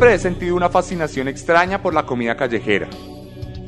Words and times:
Siempre 0.00 0.16
he 0.16 0.18
sentido 0.18 0.56
una 0.56 0.70
fascinación 0.70 1.28
extraña 1.28 1.82
por 1.82 1.92
la 1.92 2.06
comida 2.06 2.34
callejera. 2.34 2.88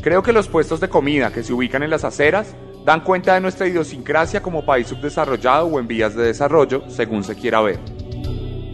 Creo 0.01 0.23
que 0.23 0.33
los 0.33 0.49
puestos 0.49 0.81
de 0.81 0.89
comida 0.89 1.31
que 1.31 1.43
se 1.43 1.53
ubican 1.53 1.83
en 1.83 1.91
las 1.91 2.05
aceras 2.05 2.57
dan 2.87 3.05
cuenta 3.05 3.35
de 3.35 3.43
nuestra 3.43 3.69
idiosincrasia 3.69 4.41
como 4.41 4.65
país 4.65 4.87
subdesarrollado 4.87 5.67
o 5.67 5.79
en 5.79 5.87
vías 5.87 6.15
de 6.15 6.25
desarrollo, 6.25 6.89
según 6.89 7.23
se 7.23 7.35
quiera 7.35 7.61
ver. 7.61 7.79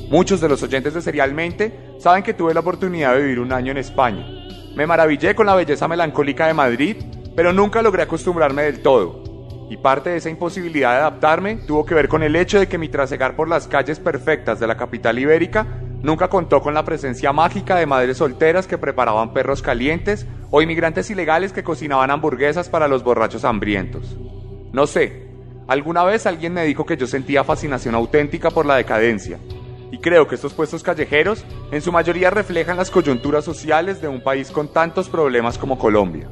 Muchos 0.09 0.41
de 0.41 0.49
los 0.49 0.63
oyentes 0.63 0.95
de 0.95 1.03
Serialmente 1.03 1.97
saben 1.99 2.23
que 2.23 2.33
tuve 2.33 2.55
la 2.55 2.61
oportunidad 2.61 3.15
de 3.15 3.23
vivir 3.23 3.41
un 3.41 3.53
año 3.53 3.73
en 3.73 3.79
España. 3.79 4.25
Me 4.77 4.87
maravillé 4.87 5.35
con 5.35 5.47
la 5.47 5.57
belleza 5.57 5.89
melancólica 5.89 6.47
de 6.47 6.55
Madrid, 6.55 6.97
pero 7.35 7.53
nunca 7.53 7.83
logré 7.83 8.05
acostumbrarme 8.05 8.63
del 8.63 8.83
todo. 8.83 9.67
Y 9.69 9.79
parte 9.79 10.11
de 10.11 10.19
esa 10.19 10.31
imposibilidad 10.31 10.93
de 10.93 10.99
adaptarme 10.99 11.57
tuvo 11.67 11.85
que 11.85 11.97
ver 11.97 12.07
con 12.07 12.23
el 12.23 12.37
hecho 12.37 12.61
de 12.61 12.69
que 12.69 12.79
mi 12.79 12.89
trasegar 12.89 13.35
por 13.35 13.49
las 13.49 13.67
calles 13.67 13.99
perfectas 13.99 14.61
de 14.61 14.69
la 14.69 14.77
capital 14.77 15.19
ibérica 15.19 15.88
Nunca 16.03 16.29
contó 16.29 16.61
con 16.61 16.75
la 16.75 16.85
presencia 16.85 17.33
mágica 17.33 17.77
de 17.77 17.87
madres 17.87 18.19
solteras 18.19 18.67
que 18.67 18.79
preparaban 18.79 19.33
perros 19.33 19.63
calientes 19.63 20.27
o 20.51 20.63
inmigrantes 20.63 21.11
ilegales 21.11 21.53
que 21.53 21.65
cocinaban 21.65 22.11
hamburguesas 22.11 22.69
para 22.69 22.87
los 22.87 23.03
borrachos 23.03 23.45
hambrientos. 23.45 24.17
No 24.73 24.87
sé, 24.87 25.29
alguna 25.67 26.05
vez 26.05 26.27
alguien 26.27 26.53
me 26.53 26.65
dijo 26.65 26.87
que 26.87 26.97
yo 26.97 27.07
sentía 27.07 27.43
fascinación 27.43 27.97
auténtica 27.97 28.51
por 28.51 28.65
la 28.65 28.77
decadencia, 28.77 29.39
y 29.91 29.99
creo 29.99 30.29
que 30.29 30.37
estos 30.37 30.55
puestos 30.55 30.83
callejeros 30.83 31.45
en 31.73 31.83
su 31.83 31.91
mayoría 31.91 32.31
reflejan 32.31 32.77
las 32.77 32.91
coyunturas 32.91 33.45
sociales 33.45 34.01
de 34.01 34.09
un 34.09 34.23
país 34.23 34.51
con 34.51 34.73
tantos 34.73 35.09
problemas 35.09 35.59
como 35.59 35.79
Colombia. 35.79 36.29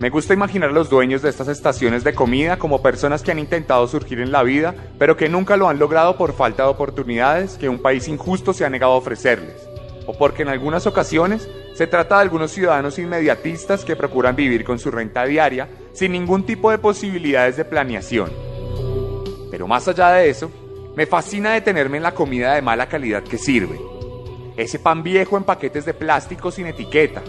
Me 0.00 0.10
gusta 0.10 0.34
imaginar 0.34 0.70
a 0.70 0.72
los 0.72 0.90
dueños 0.90 1.22
de 1.22 1.30
estas 1.30 1.46
estaciones 1.46 2.02
de 2.02 2.14
comida 2.14 2.58
como 2.58 2.82
personas 2.82 3.22
que 3.22 3.30
han 3.30 3.38
intentado 3.38 3.86
surgir 3.86 4.20
en 4.20 4.32
la 4.32 4.42
vida, 4.42 4.74
pero 4.98 5.16
que 5.16 5.28
nunca 5.28 5.56
lo 5.56 5.68
han 5.68 5.78
logrado 5.78 6.18
por 6.18 6.32
falta 6.32 6.64
de 6.64 6.70
oportunidades 6.70 7.56
que 7.56 7.68
un 7.68 7.80
país 7.80 8.08
injusto 8.08 8.52
se 8.52 8.64
ha 8.64 8.70
negado 8.70 8.92
a 8.92 8.96
ofrecerles, 8.96 9.56
o 10.06 10.18
porque 10.18 10.42
en 10.42 10.48
algunas 10.48 10.88
ocasiones 10.88 11.48
se 11.74 11.86
trata 11.86 12.16
de 12.16 12.22
algunos 12.22 12.50
ciudadanos 12.50 12.98
inmediatistas 12.98 13.84
que 13.84 13.94
procuran 13.94 14.34
vivir 14.34 14.64
con 14.64 14.80
su 14.80 14.90
renta 14.90 15.24
diaria 15.26 15.68
sin 15.92 16.10
ningún 16.10 16.44
tipo 16.44 16.72
de 16.72 16.78
posibilidades 16.78 17.56
de 17.56 17.64
planeación. 17.64 18.32
Pero 19.50 19.68
más 19.68 19.86
allá 19.86 20.10
de 20.10 20.28
eso, 20.28 20.50
me 20.96 21.06
fascina 21.06 21.52
detenerme 21.52 21.98
en 21.98 22.02
la 22.02 22.14
comida 22.14 22.54
de 22.54 22.62
mala 22.62 22.88
calidad 22.88 23.22
que 23.22 23.38
sirve. 23.38 23.80
Ese 24.56 24.80
pan 24.80 25.04
viejo 25.04 25.36
en 25.36 25.44
paquetes 25.44 25.84
de 25.84 25.94
plástico 25.94 26.50
sin 26.50 26.66
etiqueta, 26.66 27.22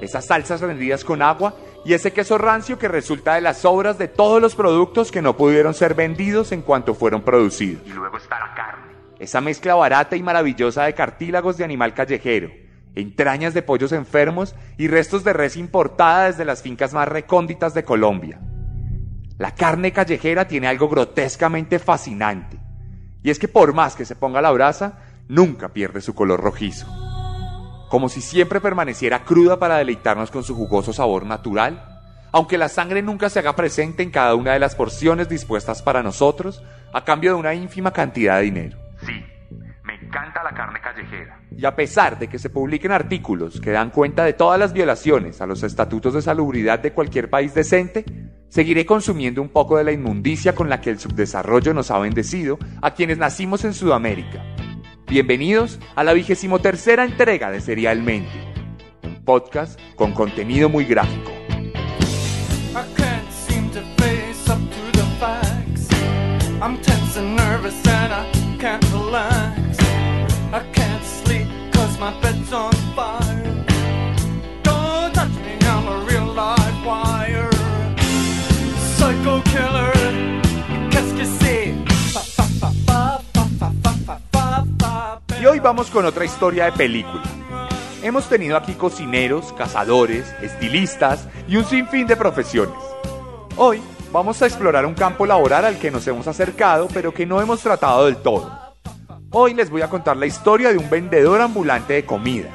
esas 0.00 0.26
salsas 0.26 0.62
rendidas 0.62 1.04
con 1.04 1.22
agua 1.22 1.54
y 1.88 1.94
ese 1.94 2.12
queso 2.12 2.36
rancio 2.36 2.78
que 2.78 2.86
resulta 2.86 3.36
de 3.36 3.40
las 3.40 3.62
sobras 3.62 3.96
de 3.96 4.08
todos 4.08 4.42
los 4.42 4.54
productos 4.54 5.10
que 5.10 5.22
no 5.22 5.38
pudieron 5.38 5.72
ser 5.72 5.94
vendidos 5.94 6.52
en 6.52 6.60
cuanto 6.60 6.92
fueron 6.92 7.22
producidos. 7.22 7.80
Y 7.86 7.92
luego 7.94 8.18
está 8.18 8.38
la 8.38 8.54
carne. 8.54 8.92
Esa 9.18 9.40
mezcla 9.40 9.74
barata 9.74 10.14
y 10.14 10.22
maravillosa 10.22 10.84
de 10.84 10.92
cartílagos 10.92 11.56
de 11.56 11.64
animal 11.64 11.94
callejero, 11.94 12.50
entrañas 12.94 13.54
de 13.54 13.62
pollos 13.62 13.92
enfermos 13.92 14.54
y 14.76 14.88
restos 14.88 15.24
de 15.24 15.32
res 15.32 15.56
importada 15.56 16.26
desde 16.26 16.44
las 16.44 16.60
fincas 16.60 16.92
más 16.92 17.08
recónditas 17.08 17.72
de 17.72 17.84
Colombia. 17.84 18.38
La 19.38 19.54
carne 19.54 19.90
callejera 19.90 20.46
tiene 20.46 20.68
algo 20.68 20.90
grotescamente 20.90 21.78
fascinante, 21.78 22.58
y 23.22 23.30
es 23.30 23.38
que 23.38 23.48
por 23.48 23.72
más 23.72 23.96
que 23.96 24.04
se 24.04 24.14
ponga 24.14 24.42
la 24.42 24.50
brasa, 24.50 24.98
nunca 25.26 25.70
pierde 25.70 26.02
su 26.02 26.14
color 26.14 26.42
rojizo 26.42 27.07
como 27.88 28.08
si 28.08 28.20
siempre 28.20 28.60
permaneciera 28.60 29.24
cruda 29.24 29.58
para 29.58 29.78
deleitarnos 29.78 30.30
con 30.30 30.44
su 30.44 30.54
jugoso 30.54 30.92
sabor 30.92 31.24
natural, 31.24 32.00
aunque 32.32 32.58
la 32.58 32.68
sangre 32.68 33.02
nunca 33.02 33.30
se 33.30 33.38
haga 33.38 33.56
presente 33.56 34.02
en 34.02 34.10
cada 34.10 34.34
una 34.34 34.52
de 34.52 34.58
las 34.58 34.74
porciones 34.74 35.28
dispuestas 35.28 35.82
para 35.82 36.02
nosotros 36.02 36.62
a 36.92 37.04
cambio 37.04 37.32
de 37.32 37.40
una 37.40 37.54
ínfima 37.54 37.92
cantidad 37.92 38.36
de 38.36 38.42
dinero. 38.42 38.78
Sí, 39.06 39.24
me 39.82 39.94
encanta 39.94 40.42
la 40.42 40.52
carne 40.52 40.80
callejera. 40.80 41.40
Y 41.56 41.64
a 41.64 41.74
pesar 41.74 42.18
de 42.18 42.28
que 42.28 42.38
se 42.38 42.50
publiquen 42.50 42.92
artículos 42.92 43.60
que 43.60 43.70
dan 43.70 43.90
cuenta 43.90 44.24
de 44.24 44.34
todas 44.34 44.58
las 44.58 44.72
violaciones 44.72 45.40
a 45.40 45.46
los 45.46 45.62
estatutos 45.62 46.14
de 46.14 46.22
salubridad 46.22 46.78
de 46.78 46.92
cualquier 46.92 47.30
país 47.30 47.54
decente, 47.54 48.04
seguiré 48.48 48.84
consumiendo 48.86 49.42
un 49.42 49.48
poco 49.48 49.78
de 49.78 49.84
la 49.84 49.92
inmundicia 49.92 50.54
con 50.54 50.68
la 50.68 50.80
que 50.80 50.90
el 50.90 50.98
subdesarrollo 50.98 51.72
nos 51.74 51.90
ha 51.90 51.98
bendecido 51.98 52.58
a 52.82 52.92
quienes 52.92 53.18
nacimos 53.18 53.64
en 53.64 53.74
Sudamérica 53.74 54.44
Bienvenidos 55.08 55.78
a 55.96 56.04
la 56.04 56.12
vigésimo 56.12 56.58
tercera 56.58 57.02
entrega 57.02 57.50
de 57.50 57.62
Serialmente, 57.62 58.28
un 59.02 59.24
podcast 59.24 59.80
con 59.96 60.12
contenido 60.12 60.68
muy 60.68 60.84
gráfico. 60.84 61.32
Y 85.40 85.46
hoy 85.46 85.60
vamos 85.60 85.88
con 85.88 86.04
otra 86.04 86.24
historia 86.24 86.64
de 86.64 86.72
película. 86.72 87.22
Hemos 88.02 88.28
tenido 88.28 88.56
aquí 88.56 88.74
cocineros, 88.74 89.52
cazadores, 89.52 90.34
estilistas 90.42 91.28
y 91.46 91.56
un 91.56 91.64
sinfín 91.64 92.08
de 92.08 92.16
profesiones. 92.16 92.76
Hoy 93.56 93.80
vamos 94.10 94.42
a 94.42 94.46
explorar 94.46 94.84
un 94.84 94.94
campo 94.94 95.26
laboral 95.26 95.64
al 95.64 95.78
que 95.78 95.92
nos 95.92 96.04
hemos 96.08 96.26
acercado 96.26 96.88
pero 96.92 97.14
que 97.14 97.24
no 97.24 97.40
hemos 97.40 97.60
tratado 97.60 98.06
del 98.06 98.16
todo. 98.16 98.50
Hoy 99.30 99.54
les 99.54 99.70
voy 99.70 99.82
a 99.82 99.88
contar 99.88 100.16
la 100.16 100.26
historia 100.26 100.70
de 100.72 100.78
un 100.78 100.90
vendedor 100.90 101.40
ambulante 101.40 101.92
de 101.92 102.04
comida, 102.04 102.48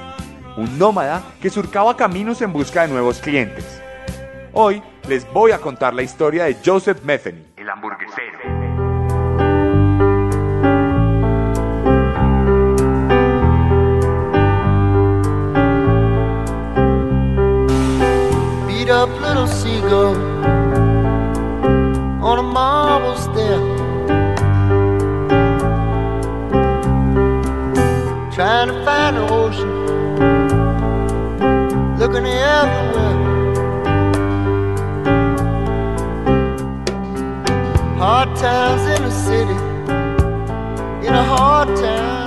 un 0.57 0.77
nómada 0.77 1.23
que 1.41 1.49
surcaba 1.49 1.95
caminos 1.95 2.41
en 2.41 2.51
busca 2.51 2.81
de 2.81 2.89
nuevos 2.89 3.19
clientes. 3.19 3.81
Hoy 4.51 4.83
les 5.07 5.25
voy 5.31 5.51
a 5.51 5.59
contar 5.59 5.93
la 5.93 6.03
historia 6.03 6.43
de 6.43 6.57
Joseph 6.65 7.01
Metheny, 7.03 7.45
el 7.55 7.69
hamburguesero. 7.69 8.32
Up 19.03 19.19
little 19.19 19.47
seagull 19.47 20.15
on 22.23 22.39
a 22.39 22.41
marble 22.41 23.17
step. 23.17 23.61
Trying 28.33 28.69
to 28.69 28.85
find 28.85 29.17
the 29.17 29.23
ocean, 29.29 29.71
looking 31.99 32.25
everywhere. 32.25 33.17
Hard 37.97 38.29
times 38.37 38.83
in 38.95 39.03
the 39.03 39.11
city, 39.11 39.57
in 41.05 41.13
a 41.13 41.23
hard 41.25 41.67
town. 41.75 42.22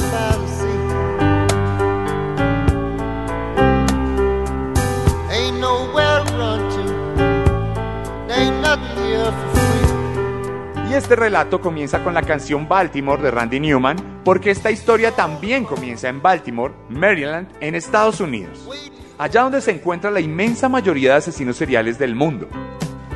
Este 10.96 11.14
relato 11.14 11.60
comienza 11.60 12.02
con 12.02 12.14
la 12.14 12.22
canción 12.22 12.69
Baltimore 12.69 13.22
de 13.22 13.31
Randy 13.31 13.60
Newman, 13.60 14.22
porque 14.25 14.50
esta 14.50 14.70
historia 14.70 15.12
también 15.12 15.64
comienza 15.64 16.08
en 16.08 16.22
Baltimore, 16.22 16.72
Maryland, 16.88 17.48
en 17.60 17.75
Estados 17.75 18.20
Unidos, 18.20 18.66
allá 19.19 19.43
donde 19.43 19.60
se 19.60 19.72
encuentra 19.72 20.10
la 20.10 20.20
inmensa 20.20 20.69
mayoría 20.69 21.10
de 21.10 21.16
asesinos 21.19 21.56
seriales 21.56 21.98
del 21.98 22.14
mundo. 22.14 22.48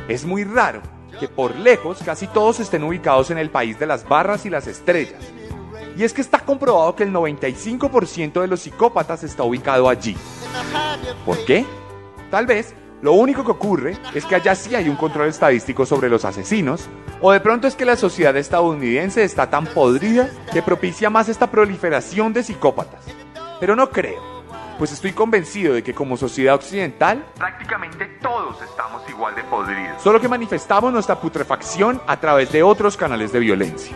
Es 0.07 0.25
muy 0.25 0.43
raro 0.43 0.81
que 1.19 1.27
por 1.27 1.55
lejos 1.55 2.01
casi 2.05 2.27
todos 2.27 2.59
estén 2.59 2.83
ubicados 2.83 3.31
en 3.31 3.39
el 3.39 3.49
país 3.49 3.79
de 3.79 3.87
las 3.87 4.07
barras 4.07 4.45
y 4.45 4.49
las 4.49 4.67
estrellas. 4.67 5.21
Y 5.97 6.03
es 6.03 6.13
que 6.13 6.21
está 6.21 6.39
comprobado 6.39 6.95
que 6.95 7.03
el 7.03 7.11
95% 7.11 8.41
de 8.41 8.47
los 8.47 8.61
psicópatas 8.61 9.23
está 9.23 9.43
ubicado 9.43 9.89
allí. 9.89 10.15
¿Por 11.25 11.43
qué? 11.45 11.65
Tal 12.29 12.45
vez 12.45 12.75
Lo 13.01 13.13
único 13.13 13.43
que 13.43 13.51
ocurre 13.51 13.97
es 14.13 14.25
que 14.25 14.35
allá 14.35 14.53
sí 14.53 14.75
hay 14.75 14.87
un 14.87 14.95
control 14.95 15.27
estadístico 15.27 15.87
sobre 15.87 16.07
los 16.07 16.23
asesinos, 16.23 16.87
o 17.19 17.31
de 17.31 17.39
pronto 17.39 17.67
es 17.67 17.75
que 17.75 17.83
la 17.83 17.95
sociedad 17.95 18.37
estadounidense 18.37 19.23
está 19.23 19.49
tan 19.49 19.65
podrida 19.65 20.29
que 20.53 20.61
propicia 20.61 21.09
más 21.09 21.27
esta 21.27 21.49
proliferación 21.49 22.31
de 22.31 22.43
psicópatas. 22.43 23.03
Pero 23.59 23.75
no 23.75 23.89
creo, 23.89 24.21
pues 24.77 24.91
estoy 24.91 25.13
convencido 25.13 25.73
de 25.73 25.81
que 25.81 25.95
como 25.95 26.15
sociedad 26.15 26.53
occidental, 26.53 27.25
Prácticamente 27.39 28.05
todos 28.21 28.61
estamos 28.61 29.01
igual 29.09 29.33
de 29.33 29.43
podridos. 29.45 29.99
solo 29.99 30.21
que 30.21 30.27
manifestamos 30.27 30.93
nuestra 30.93 31.19
putrefacción 31.19 31.99
a 32.05 32.19
través 32.19 32.51
de 32.51 32.61
otros 32.61 32.97
canales 32.97 33.31
de 33.31 33.39
violencia. 33.39 33.95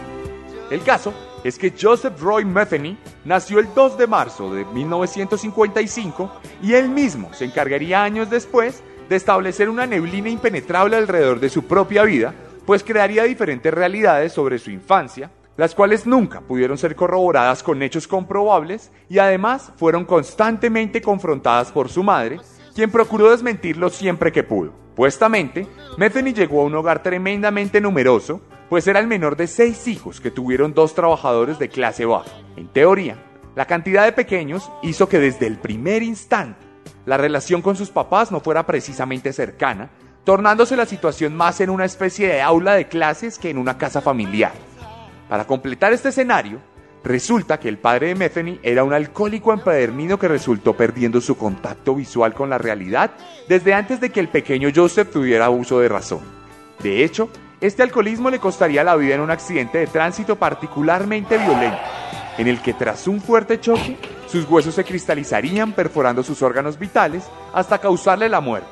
El 0.71 0.81
caso 0.81 1.13
es 1.43 1.59
que 1.59 1.71
Joseph 1.79 2.19
Roy 2.19 2.43
Metheny 2.43 2.97
nació 3.23 3.59
el 3.59 3.71
2 3.71 3.99
de 3.99 4.07
marzo 4.07 4.51
de 4.51 4.65
1955 4.65 6.31
y 6.63 6.73
él 6.73 6.89
mismo 6.89 7.31
se 7.35 7.45
encargaría 7.45 8.01
años 8.01 8.31
después 8.31 8.81
de 9.09 9.15
establecer 9.15 9.69
una 9.69 9.85
neblina 9.85 10.29
impenetrable 10.29 10.95
alrededor 10.95 11.39
de 11.39 11.49
su 11.49 11.65
propia 11.65 12.03
vida, 12.03 12.33
pues 12.65 12.83
crearía 12.83 13.23
diferentes 13.23 13.73
realidades 13.73 14.33
sobre 14.33 14.59
su 14.59 14.71
infancia, 14.71 15.29
las 15.57 15.75
cuales 15.75 16.05
nunca 16.05 16.41
pudieron 16.41 16.77
ser 16.77 16.95
corroboradas 16.95 17.63
con 17.63 17.81
hechos 17.81 18.07
comprobables 18.07 18.91
y 19.07 19.19
además 19.19 19.71
fueron 19.77 20.05
constantemente 20.05 21.01
confrontadas 21.01 21.71
por 21.71 21.89
su 21.89 22.03
madre, 22.03 22.39
quien 22.73 22.91
procuró 22.91 23.31
desmentirlo 23.31 23.89
siempre 23.89 24.31
que 24.31 24.43
pudo. 24.43 24.73
Puestamente, 24.95 25.67
Metheny 25.97 26.33
llegó 26.33 26.61
a 26.61 26.65
un 26.65 26.75
hogar 26.75 27.03
tremendamente 27.03 27.79
numeroso, 27.79 28.41
pues 28.69 28.87
era 28.87 28.99
el 28.99 29.07
menor 29.07 29.35
de 29.35 29.47
seis 29.47 29.87
hijos 29.87 30.19
que 30.19 30.31
tuvieron 30.31 30.73
dos 30.73 30.95
trabajadores 30.95 31.59
de 31.59 31.69
clase 31.69 32.05
baja. 32.05 32.31
En 32.55 32.67
teoría, 32.67 33.17
la 33.55 33.65
cantidad 33.65 34.03
de 34.03 34.11
pequeños 34.11 34.69
hizo 34.81 35.07
que 35.07 35.19
desde 35.19 35.47
el 35.47 35.57
primer 35.57 36.03
instante 36.03 36.64
la 37.05 37.17
relación 37.17 37.61
con 37.61 37.75
sus 37.75 37.89
papás 37.89 38.31
no 38.31 38.39
fuera 38.39 38.65
precisamente 38.65 39.31
cercana, 39.31 39.89
tornándose 40.23 40.75
la 40.75 40.85
situación 40.85 41.35
más 41.35 41.61
en 41.61 41.69
una 41.69 41.85
especie 41.85 42.27
de 42.27 42.41
aula 42.41 42.73
de 42.73 42.87
clases 42.87 43.37
que 43.37 43.49
en 43.49 43.57
una 43.57 43.77
casa 43.77 44.01
familiar. 44.01 44.53
Para 45.29 45.45
completar 45.45 45.93
este 45.93 46.09
escenario, 46.09 46.59
resulta 47.03 47.59
que 47.59 47.69
el 47.69 47.77
padre 47.77 48.07
de 48.07 48.15
Metheny 48.15 48.59
era 48.63 48.83
un 48.83 48.93
alcohólico 48.93 49.53
empedernido 49.53 50.17
que 50.17 50.27
resultó 50.27 50.75
perdiendo 50.75 51.21
su 51.21 51.37
contacto 51.37 51.93
visual 51.93 52.33
con 52.33 52.49
la 52.49 52.57
realidad 52.57 53.11
desde 53.47 53.75
antes 53.75 54.01
de 54.01 54.09
que 54.09 54.19
el 54.19 54.29
pequeño 54.29 54.69
Joseph 54.75 55.11
tuviera 55.11 55.49
uso 55.51 55.79
de 55.79 55.89
razón. 55.89 56.21
De 56.81 57.03
hecho, 57.03 57.29
este 57.61 57.83
alcoholismo 57.83 58.29
le 58.31 58.39
costaría 58.39 58.83
la 58.83 58.95
vida 58.95 59.15
en 59.15 59.21
un 59.21 59.31
accidente 59.31 59.77
de 59.77 59.87
tránsito 59.87 60.35
particularmente 60.35 61.37
violento, 61.37 61.77
en 62.37 62.47
el 62.47 62.61
que 62.61 62.73
tras 62.73 63.07
un 63.07 63.21
fuerte 63.21 63.59
choque, 63.59 63.97
sus 64.27 64.49
huesos 64.49 64.75
se 64.75 64.83
cristalizarían 64.83 65.73
perforando 65.73 66.23
sus 66.23 66.41
órganos 66.41 66.79
vitales 66.79 67.25
hasta 67.53 67.79
causarle 67.79 68.29
la 68.29 68.41
muerte. 68.41 68.67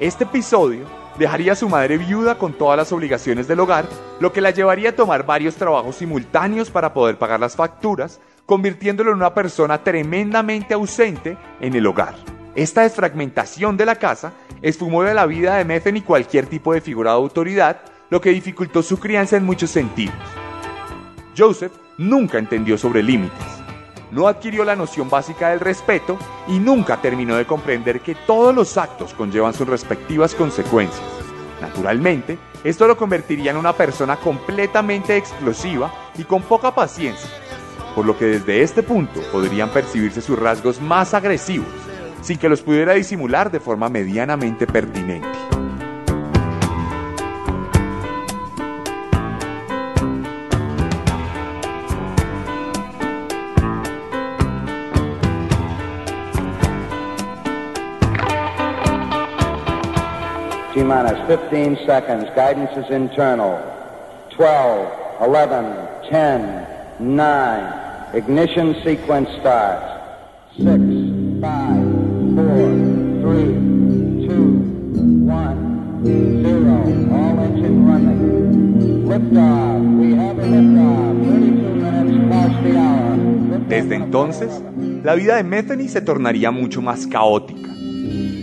Este 0.00 0.24
episodio 0.24 0.84
dejaría 1.18 1.52
a 1.52 1.56
su 1.56 1.68
madre 1.68 1.98
viuda 1.98 2.38
con 2.38 2.52
todas 2.52 2.76
las 2.76 2.92
obligaciones 2.92 3.48
del 3.48 3.60
hogar, 3.60 3.86
lo 4.20 4.32
que 4.32 4.40
la 4.40 4.50
llevaría 4.50 4.90
a 4.90 4.96
tomar 4.96 5.24
varios 5.24 5.56
trabajos 5.56 5.96
simultáneos 5.96 6.70
para 6.70 6.92
poder 6.94 7.18
pagar 7.18 7.40
las 7.40 7.56
facturas, 7.56 8.20
convirtiéndolo 8.46 9.10
en 9.10 9.18
una 9.18 9.34
persona 9.34 9.82
tremendamente 9.82 10.74
ausente 10.74 11.36
en 11.60 11.74
el 11.74 11.86
hogar. 11.86 12.14
Esta 12.54 12.82
desfragmentación 12.82 13.76
de 13.76 13.86
la 13.86 13.96
casa 13.96 14.32
esfumó 14.60 15.02
de 15.02 15.14
la 15.14 15.26
vida 15.26 15.56
de 15.56 15.64
Metheny 15.64 16.02
cualquier 16.02 16.46
tipo 16.46 16.72
de 16.72 16.80
figura 16.80 17.12
de 17.12 17.16
autoridad, 17.16 17.80
lo 18.10 18.20
que 18.20 18.30
dificultó 18.30 18.82
su 18.82 18.98
crianza 18.98 19.36
en 19.36 19.44
muchos 19.44 19.70
sentidos. 19.70 20.14
Joseph 21.36 21.72
nunca 21.96 22.38
entendió 22.38 22.76
sobre 22.76 23.02
límites, 23.02 23.61
no 24.12 24.28
adquirió 24.28 24.64
la 24.64 24.76
noción 24.76 25.10
básica 25.10 25.48
del 25.48 25.60
respeto 25.60 26.18
y 26.46 26.58
nunca 26.58 27.00
terminó 27.00 27.34
de 27.36 27.46
comprender 27.46 28.00
que 28.00 28.14
todos 28.14 28.54
los 28.54 28.76
actos 28.76 29.14
conllevan 29.14 29.54
sus 29.54 29.66
respectivas 29.66 30.34
consecuencias. 30.34 31.02
Naturalmente, 31.60 32.38
esto 32.62 32.86
lo 32.86 32.96
convertiría 32.96 33.50
en 33.50 33.56
una 33.56 33.72
persona 33.72 34.16
completamente 34.16 35.16
explosiva 35.16 35.92
y 36.16 36.24
con 36.24 36.42
poca 36.42 36.74
paciencia, 36.74 37.30
por 37.94 38.04
lo 38.04 38.16
que 38.16 38.26
desde 38.26 38.62
este 38.62 38.82
punto 38.82 39.20
podrían 39.32 39.70
percibirse 39.70 40.20
sus 40.20 40.38
rasgos 40.38 40.80
más 40.80 41.14
agresivos, 41.14 41.68
sin 42.20 42.38
que 42.38 42.48
los 42.48 42.60
pudiera 42.60 42.92
disimular 42.92 43.50
de 43.50 43.60
forma 43.60 43.88
medianamente 43.88 44.66
pertinente. 44.66 45.61
T 60.74 60.82
minus 60.82 61.18
15 61.26 61.76
seconds. 61.84 62.24
Guidance 62.34 62.74
is 62.78 62.90
internal. 62.90 63.60
12, 64.30 65.20
11, 65.20 66.08
10, 66.08 66.66
9. 66.98 68.14
Ignition 68.14 68.74
sequence 68.82 69.28
starts. 69.40 69.84
6, 70.56 70.64
5, 70.64 71.44
4, 72.36 72.56
3, 73.20 73.52
2, 74.26 74.62
1, 75.28 76.04
0. 76.04 76.72
All 77.12 77.38
engine 77.40 77.86
running. 77.86 79.04
Liftoff. 79.04 79.80
We 80.00 80.14
have 80.16 80.38
a 80.38 80.42
liftoff. 80.42 81.20
32 81.22 81.74
minutes 81.74 82.16
past 82.30 82.56
the 82.64 82.72
hour. 82.78 83.68
Desde 83.68 83.94
entonces, 83.96 84.62
la 85.04 85.14
vida 85.16 85.36
de 85.36 85.42
Metheny 85.44 85.88
se 85.88 86.00
tornaría 86.00 86.50
mucho 86.50 86.80
más 86.80 87.06
caótica. 87.06 87.68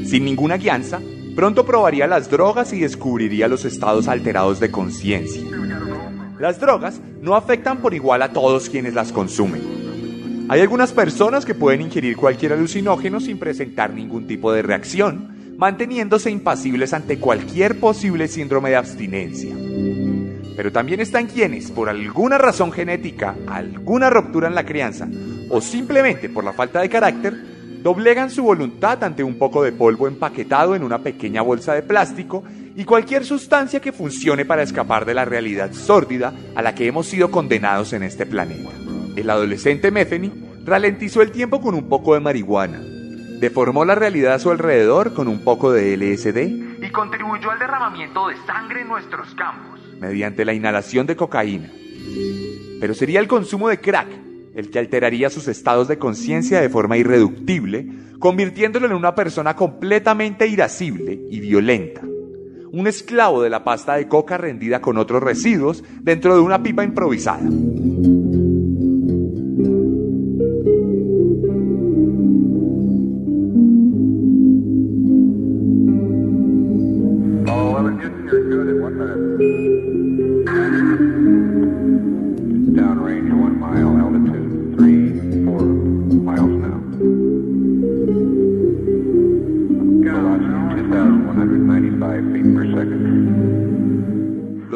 Sin 0.05 0.25
ninguna 0.25 0.57
guianza, 0.57 0.99
pronto 1.39 1.65
probaría 1.65 2.06
las 2.06 2.30
drogas 2.30 2.74
y 2.74 2.81
descubriría 2.81 3.47
los 3.47 3.63
estados 3.63 4.09
alterados 4.09 4.59
de 4.59 4.71
conciencia. 4.71 5.41
Las 6.38 6.59
drogas 6.59 7.00
no 7.21 7.33
afectan 7.33 7.77
por 7.77 7.94
igual 7.94 8.24
a 8.24 8.33
todos 8.33 8.69
quienes 8.69 8.94
las 8.94 9.13
consumen. 9.13 9.62
Hay 10.50 10.59
algunas 10.59 10.91
personas 10.91 11.45
que 11.45 11.56
pueden 11.56 11.80
ingerir 11.80 12.18
cualquier 12.18 12.51
alucinógeno 12.51 13.21
sin 13.21 13.39
presentar 13.39 13.94
ningún 13.94 14.27
tipo 14.27 14.51
de 14.51 14.63
reacción, 14.63 15.56
manteniéndose 15.57 16.30
impasibles 16.30 16.91
ante 16.91 17.19
cualquier 17.19 17.80
posible 17.80 18.27
síndrome 18.27 18.71
de 18.71 18.75
abstinencia. 18.75 19.56
Pero 20.57 20.74
también 20.74 21.00
están 21.00 21.27
quienes, 21.27 21.71
por 21.71 21.88
alguna 21.88 22.38
razón 22.38 22.74
genética, 22.74 23.38
alguna 23.47 24.09
ruptura 24.09 24.50
en 24.50 24.56
la 24.56 24.65
crianza 24.65 25.07
o 25.50 25.62
simplemente 25.62 26.27
por 26.27 26.44
la 26.44 26.51
falta 26.51 26.81
de 26.81 26.89
carácter, 26.89 27.33
doblegan 27.81 28.29
su 28.29 28.43
voluntad 28.43 29.03
ante 29.03 29.23
un 29.23 29.37
poco 29.37 29.63
de 29.63 29.71
polvo 29.71 30.07
empaquetado 30.07 30.75
en 30.75 30.83
una 30.83 30.99
pequeña 30.99 31.41
bolsa 31.41 31.73
de 31.73 31.81
plástico 31.81 32.43
y 32.75 32.83
cualquier 32.85 33.25
sustancia 33.25 33.79
que 33.79 33.91
funcione 33.91 34.45
para 34.45 34.63
escapar 34.63 35.05
de 35.05 35.13
la 35.13 35.25
realidad 35.25 35.71
sórdida 35.73 36.33
a 36.55 36.62
la 36.62 36.75
que 36.75 36.88
hemos 36.88 37.07
sido 37.07 37.31
condenados 37.31 37.93
en 37.93 38.03
este 38.03 38.25
planeta. 38.25 38.69
El 39.15 39.29
adolescente 39.29 39.91
Metheny 39.91 40.31
ralentizó 40.65 41.21
el 41.21 41.31
tiempo 41.31 41.62
con 41.62 41.74
un 41.74 41.89
poco 41.89 42.13
de 42.13 42.19
marihuana, 42.19 42.79
deformó 43.39 43.86
la 43.86 43.95
realidad 43.95 44.33
a 44.33 44.39
su 44.39 44.51
alrededor 44.51 45.13
con 45.13 45.27
un 45.27 45.43
poco 45.43 45.71
de 45.71 45.95
LSD 45.95 46.83
Y 46.86 46.89
contribuyó 46.91 47.51
al 47.51 47.59
derramamiento 47.59 48.27
de 48.27 48.36
sangre 48.45 48.81
en 48.81 48.88
nuestros 48.89 49.33
campos. 49.36 49.79
mediante 50.00 50.45
la 50.45 50.53
inhalación 50.53 51.07
de 51.07 51.15
cocaína. 51.15 51.69
Pero 52.79 52.93
sería 52.93 53.19
el 53.19 53.27
consumo 53.27 53.67
de 53.67 53.79
crack 53.79 54.07
el 54.56 54.70
que 54.70 54.79
alteraría 54.79 55.29
sus 55.29 55.48
estados 55.48 55.88
de 55.88 55.98
conciencia 55.98 56.62
de 56.62 56.70
forma 56.70 56.98
irreductible, 56.98 57.88
convirtiéndolo 58.20 58.86
en 58.86 58.94
una 58.94 59.15
persona 59.15 59.56
completamente 59.56 60.48
irascible 60.48 61.20
y 61.29 61.39
violenta. 61.39 62.01
Un 62.72 62.88
esclavo 62.88 63.41
de 63.41 63.50
la 63.50 63.63
pasta 63.63 63.96
de 63.96 64.08
coca 64.08 64.38
rendida 64.38 64.82
con 64.82 64.98
otros 64.98 65.24
residuos 65.24 65.84
dentro 66.01 66.36
de 66.36 66.41
una 66.41 66.62
pipa 66.62 66.84
improvisada. 66.84 67.50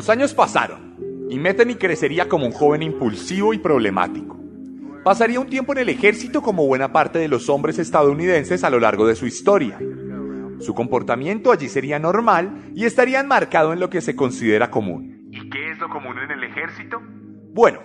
Los 0.03 0.09
años 0.09 0.33
pasaron 0.33 0.97
y 1.29 1.39
Metheny 1.39 1.75
crecería 1.75 2.27
como 2.27 2.45
un 2.45 2.51
joven 2.51 2.83
impulsivo 2.83 3.53
y 3.53 3.57
problemático. 3.57 4.37
Pasaría 5.01 5.39
un 5.39 5.47
tiempo 5.47 5.71
en 5.71 5.77
el 5.77 5.87
ejército 5.87 6.41
como 6.41 6.67
buena 6.67 6.91
parte 6.91 7.19
de 7.19 7.29
los 7.29 7.47
hombres 7.47 7.79
estadounidenses 7.79 8.65
a 8.65 8.69
lo 8.69 8.81
largo 8.81 9.07
de 9.07 9.15
su 9.15 9.27
historia. 9.27 9.79
Su 10.59 10.73
comportamiento 10.73 11.53
allí 11.53 11.69
sería 11.69 11.99
normal 11.99 12.65
y 12.75 12.83
estaría 12.83 13.21
enmarcado 13.21 13.71
en 13.71 13.79
lo 13.79 13.89
que 13.89 14.01
se 14.01 14.13
considera 14.13 14.69
común. 14.69 15.29
¿Y 15.31 15.49
qué 15.49 15.71
es 15.71 15.79
lo 15.79 15.87
común 15.87 16.17
en 16.19 16.31
el 16.31 16.43
ejército? 16.43 17.01
Bueno, 17.53 17.79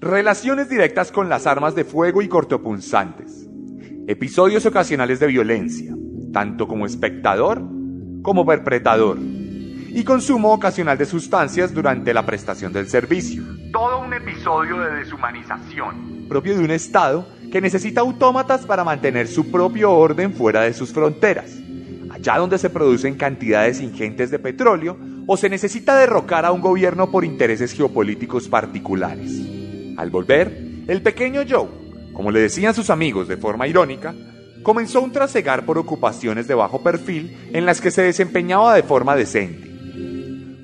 relaciones 0.00 0.68
directas 0.68 1.12
con 1.12 1.28
las 1.28 1.46
armas 1.46 1.76
de 1.76 1.84
fuego 1.84 2.20
y 2.20 2.26
cortopunzantes. 2.26 3.48
Episodios 4.08 4.66
ocasionales 4.66 5.20
de 5.20 5.28
violencia, 5.28 5.94
tanto 6.32 6.66
como 6.66 6.84
espectador 6.84 7.62
como 8.22 8.44
perpetrador 8.44 9.18
y 9.94 10.02
consumo 10.02 10.52
ocasional 10.52 10.98
de 10.98 11.06
sustancias 11.06 11.72
durante 11.72 12.12
la 12.12 12.26
prestación 12.26 12.72
del 12.72 12.88
servicio, 12.88 13.42
Todo 13.72 14.00
un 14.00 14.12
episodio 14.12 14.78
de 14.80 14.96
deshumanización. 14.96 16.26
propio 16.28 16.56
de 16.56 16.64
un 16.64 16.70
Estado 16.72 17.26
que 17.52 17.60
necesita 17.60 18.00
autómatas 18.00 18.66
para 18.66 18.82
mantener 18.82 19.28
su 19.28 19.50
propio 19.52 19.92
orden 19.92 20.32
fuera 20.34 20.62
de 20.62 20.74
sus 20.74 20.92
fronteras, 20.92 21.52
allá 22.10 22.38
donde 22.38 22.58
se 22.58 22.70
producen 22.70 23.14
cantidades 23.14 23.80
ingentes 23.80 24.30
de 24.30 24.38
petróleo 24.40 24.96
o 25.26 25.36
se 25.36 25.48
necesita 25.48 25.96
derrocar 25.96 26.44
a 26.44 26.52
un 26.52 26.60
gobierno 26.60 27.10
por 27.10 27.24
intereses 27.24 27.72
geopolíticos 27.72 28.48
particulares. 28.48 29.30
Al 29.96 30.10
volver, 30.10 30.56
el 30.88 31.02
pequeño 31.02 31.42
Joe, 31.48 31.68
como 32.12 32.32
le 32.32 32.40
decían 32.40 32.74
sus 32.74 32.90
amigos 32.90 33.28
de 33.28 33.36
forma 33.36 33.68
irónica, 33.68 34.12
comenzó 34.64 35.00
un 35.00 35.12
trasegar 35.12 35.64
por 35.64 35.78
ocupaciones 35.78 36.48
de 36.48 36.54
bajo 36.54 36.82
perfil 36.82 37.50
en 37.52 37.64
las 37.64 37.80
que 37.80 37.90
se 37.92 38.02
desempeñaba 38.02 38.74
de 38.74 38.82
forma 38.82 39.14
decente. 39.14 39.63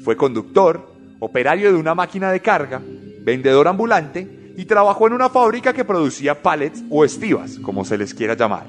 Fue 0.03 0.17
conductor, 0.17 0.89
operario 1.19 1.73
de 1.73 1.79
una 1.79 1.95
máquina 1.95 2.33
de 2.33 2.41
carga, 2.41 2.81
vendedor 3.23 3.69
ambulante 3.69 4.55
y 4.57 4.65
trabajó 4.65 5.07
en 5.07 5.13
una 5.13 5.29
fábrica 5.29 5.73
que 5.73 5.85
producía 5.85 6.43
pallets 6.43 6.83
o 6.91 7.05
estivas, 7.05 7.59
como 7.59 7.85
se 7.85 7.99
les 7.99 8.15
quiera 8.15 8.35
llamar. 8.35 8.67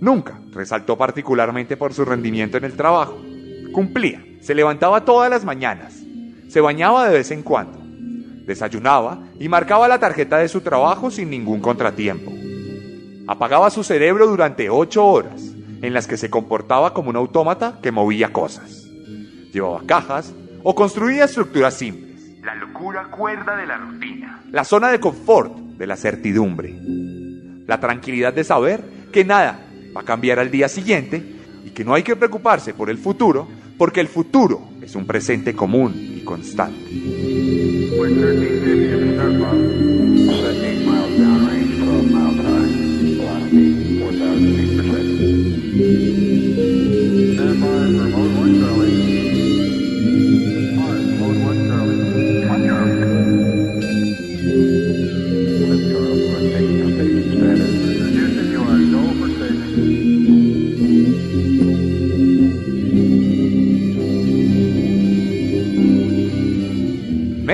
Nunca 0.00 0.40
resaltó 0.52 0.96
particularmente 0.96 1.76
por 1.76 1.92
su 1.92 2.04
rendimiento 2.04 2.56
en 2.56 2.64
el 2.64 2.76
trabajo. 2.76 3.18
Cumplía, 3.72 4.24
se 4.40 4.54
levantaba 4.54 5.04
todas 5.04 5.28
las 5.30 5.44
mañanas, 5.44 6.00
se 6.48 6.60
bañaba 6.60 7.08
de 7.08 7.18
vez 7.18 7.30
en 7.32 7.42
cuando, 7.42 7.78
desayunaba 8.46 9.24
y 9.38 9.48
marcaba 9.48 9.88
la 9.88 9.98
tarjeta 9.98 10.38
de 10.38 10.48
su 10.48 10.60
trabajo 10.60 11.10
sin 11.10 11.28
ningún 11.28 11.60
contratiempo. 11.60 12.32
Apagaba 13.26 13.70
su 13.70 13.84
cerebro 13.84 14.26
durante 14.26 14.70
ocho 14.70 15.04
horas, 15.06 15.54
en 15.82 15.92
las 15.92 16.06
que 16.06 16.16
se 16.16 16.30
comportaba 16.30 16.94
como 16.94 17.10
un 17.10 17.16
autómata 17.16 17.78
que 17.82 17.92
movía 17.92 18.32
cosas. 18.32 18.79
Llevaba 19.52 19.82
cajas 19.86 20.32
o 20.62 20.74
construía 20.74 21.24
estructuras 21.24 21.74
simples. 21.74 22.10
La 22.42 22.54
locura 22.54 23.04
cuerda 23.10 23.56
de 23.56 23.66
la 23.66 23.76
rutina. 23.76 24.42
La 24.50 24.64
zona 24.64 24.90
de 24.90 25.00
confort 25.00 25.56
de 25.56 25.86
la 25.86 25.96
certidumbre. 25.96 26.74
La 27.66 27.80
tranquilidad 27.80 28.32
de 28.32 28.44
saber 28.44 28.82
que 29.12 29.24
nada 29.24 29.60
va 29.94 30.02
a 30.02 30.04
cambiar 30.04 30.38
al 30.38 30.50
día 30.50 30.68
siguiente 30.68 31.22
y 31.64 31.70
que 31.70 31.84
no 31.84 31.94
hay 31.94 32.02
que 32.02 32.16
preocuparse 32.16 32.74
por 32.74 32.90
el 32.90 32.98
futuro 32.98 33.48
porque 33.76 34.00
el 34.00 34.08
futuro 34.08 34.68
es 34.82 34.94
un 34.94 35.06
presente 35.06 35.54
común 35.54 35.94
y 35.96 36.24
constante. 36.24 36.90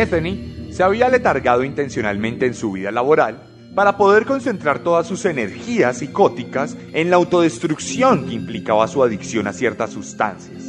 Metheny 0.06 0.68
se 0.70 0.84
había 0.84 1.08
letargado 1.08 1.64
intencionalmente 1.64 2.46
en 2.46 2.54
su 2.54 2.70
vida 2.70 2.92
laboral 2.92 3.42
para 3.74 3.96
poder 3.96 4.24
concentrar 4.24 4.78
todas 4.78 5.04
sus 5.04 5.24
energías 5.24 5.98
psicóticas 5.98 6.76
en 6.92 7.10
la 7.10 7.16
autodestrucción 7.16 8.24
que 8.26 8.34
implicaba 8.34 8.86
su 8.86 9.02
adicción 9.02 9.48
a 9.48 9.52
ciertas 9.52 9.90
sustancias. 9.90 10.62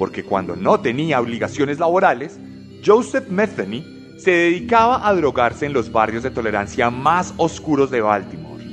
Porque 0.00 0.24
cuando 0.24 0.56
no 0.56 0.80
tenía 0.80 1.20
obligaciones 1.20 1.78
laborales, 1.78 2.40
Joseph 2.84 3.28
Metheny 3.28 4.16
se 4.18 4.32
dedicaba 4.32 5.08
a 5.08 5.14
drogarse 5.14 5.66
en 5.66 5.72
los 5.72 5.92
barrios 5.92 6.24
de 6.24 6.32
tolerancia 6.32 6.90
más 6.90 7.34
oscuros 7.36 7.88
de 7.92 8.00
Baltimore. 8.00 8.64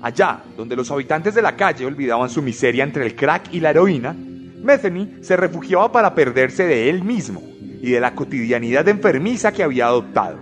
Allá, 0.00 0.44
donde 0.56 0.76
los 0.76 0.92
habitantes 0.92 1.34
de 1.34 1.42
la 1.42 1.56
calle 1.56 1.86
olvidaban 1.86 2.30
su 2.30 2.40
miseria 2.40 2.84
entre 2.84 3.04
el 3.04 3.16
crack 3.16 3.52
y 3.52 3.58
la 3.58 3.70
heroína, 3.70 4.14
Metheny 4.14 5.16
se 5.22 5.36
refugiaba 5.36 5.90
para 5.90 6.14
perderse 6.14 6.64
de 6.66 6.88
él 6.88 7.02
mismo 7.02 7.42
y 7.82 7.90
de 7.90 8.00
la 8.00 8.14
cotidianidad 8.14 8.88
enfermiza 8.88 9.52
que 9.52 9.64
había 9.64 9.86
adoptado. 9.86 10.38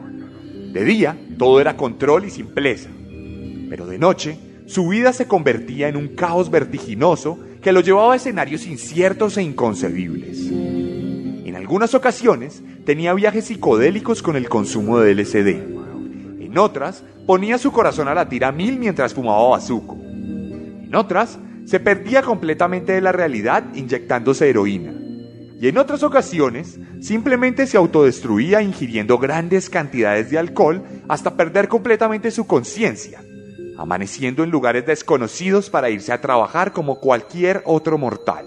De 0.73 0.85
día, 0.85 1.17
todo 1.39 1.61
era 1.61 1.77
control 1.77 2.27
y 2.27 2.31
simpleza, 2.31 2.91
pero 3.69 3.87
de 3.87 3.99
noche, 3.99 4.39
su 4.67 4.87
vida 4.87 5.13
se 5.13 5.27
convertía 5.27 5.89
en 5.89 5.97
un 5.97 6.09
caos 6.09 6.51
vertiginoso 6.51 7.39
que 7.63 7.73
lo 7.73 7.81
llevaba 7.81 8.13
a 8.13 8.17
escenarios 8.17 8.67
inciertos 8.67 9.37
e 9.39 9.43
inconcebibles. 9.43 10.49
En 10.51 11.57
algunas 11.57 11.95
ocasiones, 11.95 12.63
tenía 12.85 13.15
viajes 13.15 13.47
psicodélicos 13.47 14.23
con 14.23 14.37
el 14.37 14.49
consumo 14.49 15.01
de 15.01 15.15
LSD. 15.15 15.49
En 16.41 16.59
otras, 16.59 17.03
ponía 17.27 17.59
su 17.59 17.73
corazón 17.73 18.07
a 18.09 18.15
latir 18.15 18.45
a 18.45 18.53
mil 18.53 18.79
mientras 18.79 19.15
fumaba 19.15 19.49
bazuco. 19.49 19.97
En 19.97 20.95
otras, 20.95 21.39
se 21.65 21.81
perdía 21.81 22.23
completamente 22.23 22.93
de 22.93 23.01
la 23.01 23.13
realidad 23.13 23.65
inyectándose 23.75 24.51
heroína. 24.51 25.00
Y 25.61 25.69
en 25.69 25.77
otras 25.77 26.03
ocasiones, 26.03 26.79
simplemente 27.03 27.67
se 27.67 27.77
autodestruía 27.77 28.63
ingiriendo 28.63 29.19
grandes 29.19 29.69
cantidades 29.69 30.31
de 30.31 30.39
alcohol 30.39 30.83
hasta 31.07 31.37
perder 31.37 31.69
completamente 31.69 32.31
su 32.31 32.47
conciencia, 32.47 33.23
amaneciendo 33.77 34.43
en 34.43 34.51
lugares 34.51 34.87
desconocidos 34.87 35.69
para 35.69 35.91
irse 35.91 36.15
a 36.15 36.21
trabajar 36.23 36.73
como 36.73 36.99
cualquier 36.99 37.61
otro 37.67 37.99
mortal. 37.99 38.47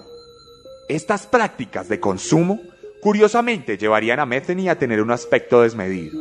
Estas 0.89 1.27
prácticas 1.27 1.87
de 1.87 1.99
consumo, 1.99 2.59
curiosamente, 2.99 3.77
llevarían 3.77 4.19
a 4.19 4.25
Metheny 4.25 4.67
a 4.69 4.79
tener 4.79 4.99
un 4.99 5.11
aspecto 5.11 5.61
desmedido. 5.61 6.19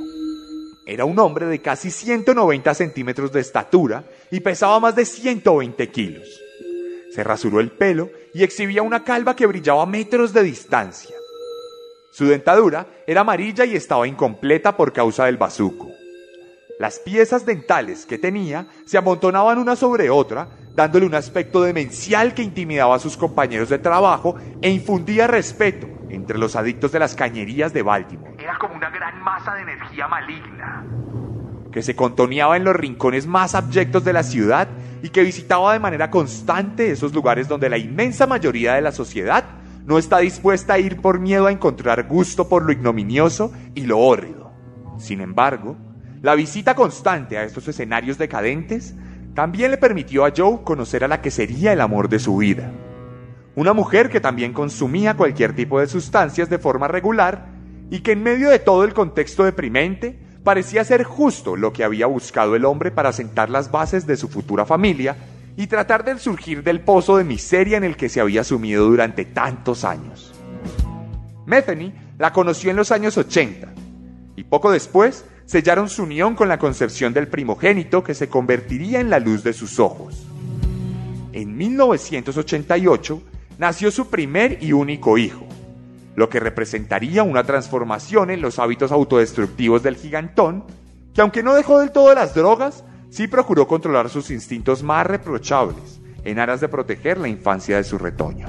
Era 0.85 1.07
un 1.07 1.19
hombre 1.19 1.47
de 1.47 1.63
casi 1.63 1.91
190 1.91 2.75
centímetros 2.75 3.33
de 3.33 3.41
estatura 3.41 4.05
y 4.31 4.41
pesaba 4.41 4.79
más 4.79 4.95
de 4.95 5.07
120 5.07 5.89
kilos. 5.89 6.42
Se 7.15 7.23
rasuró 7.23 7.61
el 7.61 7.71
pelo 7.71 8.11
y 8.35 8.43
exhibía 8.43 8.83
una 8.83 9.05
calva 9.05 9.37
que 9.37 9.47
brillaba 9.47 9.83
a 9.83 9.87
metros 9.87 10.33
de 10.33 10.43
distancia. 10.43 11.15
Su 12.11 12.27
dentadura 12.27 12.87
era 13.07 13.23
amarilla 13.23 13.65
y 13.65 13.75
estaba 13.75 14.07
incompleta 14.07 14.77
por 14.77 14.93
causa 14.93 15.27
del 15.27 15.37
bazuco. 15.37 15.89
Las 16.79 16.99
piezas 16.99 17.45
dentales 17.47 18.07
que 18.07 18.19
tenía 18.19 18.67
se 18.87 18.99
amontonaban 18.99 19.59
una 19.59 19.77
sobre 19.77 20.11
otra, 20.11 20.49
dándole 20.75 21.07
un 21.07 21.15
aspecto 21.15 21.63
demencial 21.63 22.35
que 22.35 22.43
intimidaba 22.43 22.97
a 22.97 22.99
sus 22.99 23.17
compañeros 23.17 23.69
de 23.69 23.79
trabajo 23.79 24.37
e 24.61 24.71
infundía 24.71 25.27
respeto 25.27 25.87
entre 26.09 26.39
los 26.39 26.57
adictos 26.57 26.93
de 26.93 26.99
las 26.99 27.15
cañerías 27.15 27.73
de 27.73 27.83
Baltimore, 27.83 28.35
Era 28.39 28.59
como 28.59 28.75
una 28.75 28.91
gran 28.91 29.23
masa 29.23 29.55
de 29.55 29.63
energía 29.63 30.09
maligna. 30.09 30.85
que 31.73 31.83
se 31.83 31.97
contoneaba 31.97 32.57
en 32.57 32.65
los 32.65 32.77
rincones 32.77 33.27
más 33.27 33.55
abyectos 33.55 34.05
de 34.05 34.13
la 34.13 34.23
ciudad 34.23 34.69
y 35.03 35.09
que 35.09 35.23
visitaba 35.23 35.73
de 35.73 35.81
manera 35.81 36.11
constante 36.11 36.91
esos 36.91 37.13
lugares 37.13 37.49
donde 37.49 37.69
la 37.69 37.79
inmensa 37.79 38.27
mayoría 38.27 38.75
de 38.75 38.83
la 38.83 38.93
sociedad 38.93 39.45
no 39.85 39.99
está 39.99 40.19
dispuesta 40.19 40.75
a 40.75 40.79
ir 40.79 41.01
por 41.01 41.19
miedo 41.19 41.47
a 41.47 41.53
encontrar 41.53 42.07
gusto 42.07 42.49
por 42.49 42.65
lo 42.65 42.73
ignominioso 42.73 43.53
y 43.75 43.83
lo 43.83 43.99
hórrido. 43.99 44.53
Sin 44.99 45.21
embargo, 45.21 45.77
la 46.23 46.37
visita 46.37 46.77
constante 46.77 47.37
a 47.37 47.43
estos 47.43 47.67
escenarios 47.67 48.17
decadentes 48.17 48.95
también 49.35 49.73
le 49.73 49.79
permitió 49.79 50.25
a 50.25 50.33
Joe 50.37 50.61
conocer 50.63 51.03
a 51.03 51.09
la 51.09 51.21
que 51.21 51.33
sería 51.33 51.73
el 51.73 51.81
amor 51.81 52.09
de 52.09 52.21
su 52.21 52.37
vida. 52.37 52.71
Una 53.57 53.73
mujer 53.73 54.09
que 54.09 54.21
también 54.21 54.53
consumía 54.53 55.17
cualquier 55.17 55.55
tipo 55.55 55.81
de 55.81 55.89
sustancias 55.89 56.49
de 56.49 56.59
forma 56.59 56.87
regular 56.87 57.47
y 57.91 58.01
que 58.01 58.13
en 58.13 58.23
medio 58.23 58.51
de 58.51 58.61
todo 58.61 58.85
el 58.85 58.95
contexto 58.95 59.45
deprimente 59.45 60.22
parecía 60.45 60.85
ser 60.85 61.05
justo 61.05 61.57
lo 61.57 61.73
que 61.73 61.85
había 61.85 62.07
buscado 62.07 62.57
el 62.57 62.65
hombre 62.65 62.91
para 62.91 63.13
sentar 63.13 63.51
las 63.51 63.71
bases 63.71 64.07
de 64.07 64.17
su 64.17 64.29
futura 64.29 64.65
familia 64.65 65.17
y 65.57 65.67
tratar 65.67 66.05
de 66.05 66.19
surgir 66.19 66.63
del 66.63 66.81
pozo 66.81 67.17
de 67.17 67.25
miseria 67.25 67.77
en 67.77 67.85
el 67.85 67.97
que 67.97 68.09
se 68.09 68.21
había 68.21 68.45
sumido 68.45 68.87
durante 68.87 69.25
tantos 69.25 69.85
años. 69.85 70.33
Metheny 71.47 71.93
la 72.19 72.33
conoció 72.33 72.71
en 72.71 72.77
los 72.77 72.91
años 72.93 73.17
80 73.17 73.73
y 74.37 74.45
poco 74.45 74.71
después 74.71 75.25
sellaron 75.45 75.89
su 75.89 76.05
unión 76.05 76.35
con 76.35 76.49
la 76.49 76.59
concepción 76.59 77.13
del 77.13 77.29
primogénito 77.29 78.03
que 78.03 78.15
se 78.15 78.29
convertiría 78.29 79.01
en 79.01 79.11
la 79.11 79.19
luz 79.19 79.43
de 79.43 79.53
sus 79.53 79.79
ojos. 79.79 80.27
En 81.33 81.57
1988 81.57 83.23
nació 83.59 83.91
su 83.91 84.09
primer 84.09 84.63
y 84.63 84.73
único 84.73 85.19
hijo, 85.19 85.47
lo 86.15 86.29
que 86.29 86.41
representaría 86.41 87.23
una 87.23 87.45
transformación 87.45 88.31
en 88.31 88.43
los 88.43 88.59
hábitos 88.59 88.93
autodestructivos 88.93 89.83
del 89.83 89.97
gigantón, 89.97 90.65
que 91.15 91.21
aunque 91.21 91.43
no 91.43 91.55
dejó 91.55 91.79
del 91.81 91.93
todo 91.93 92.15
las 92.15 92.35
drogas, 92.35 92.85
sí 93.11 93.27
procuró 93.27 93.67
controlar 93.67 94.09
sus 94.09 94.31
instintos 94.31 94.83
más 94.83 95.07
reprochables, 95.07 96.01
en 96.25 96.39
aras 96.39 96.61
de 96.61 96.69
proteger 96.69 97.19
la 97.19 97.29
infancia 97.29 97.77
de 97.77 97.85
su 97.85 97.99
retoño. 97.99 98.49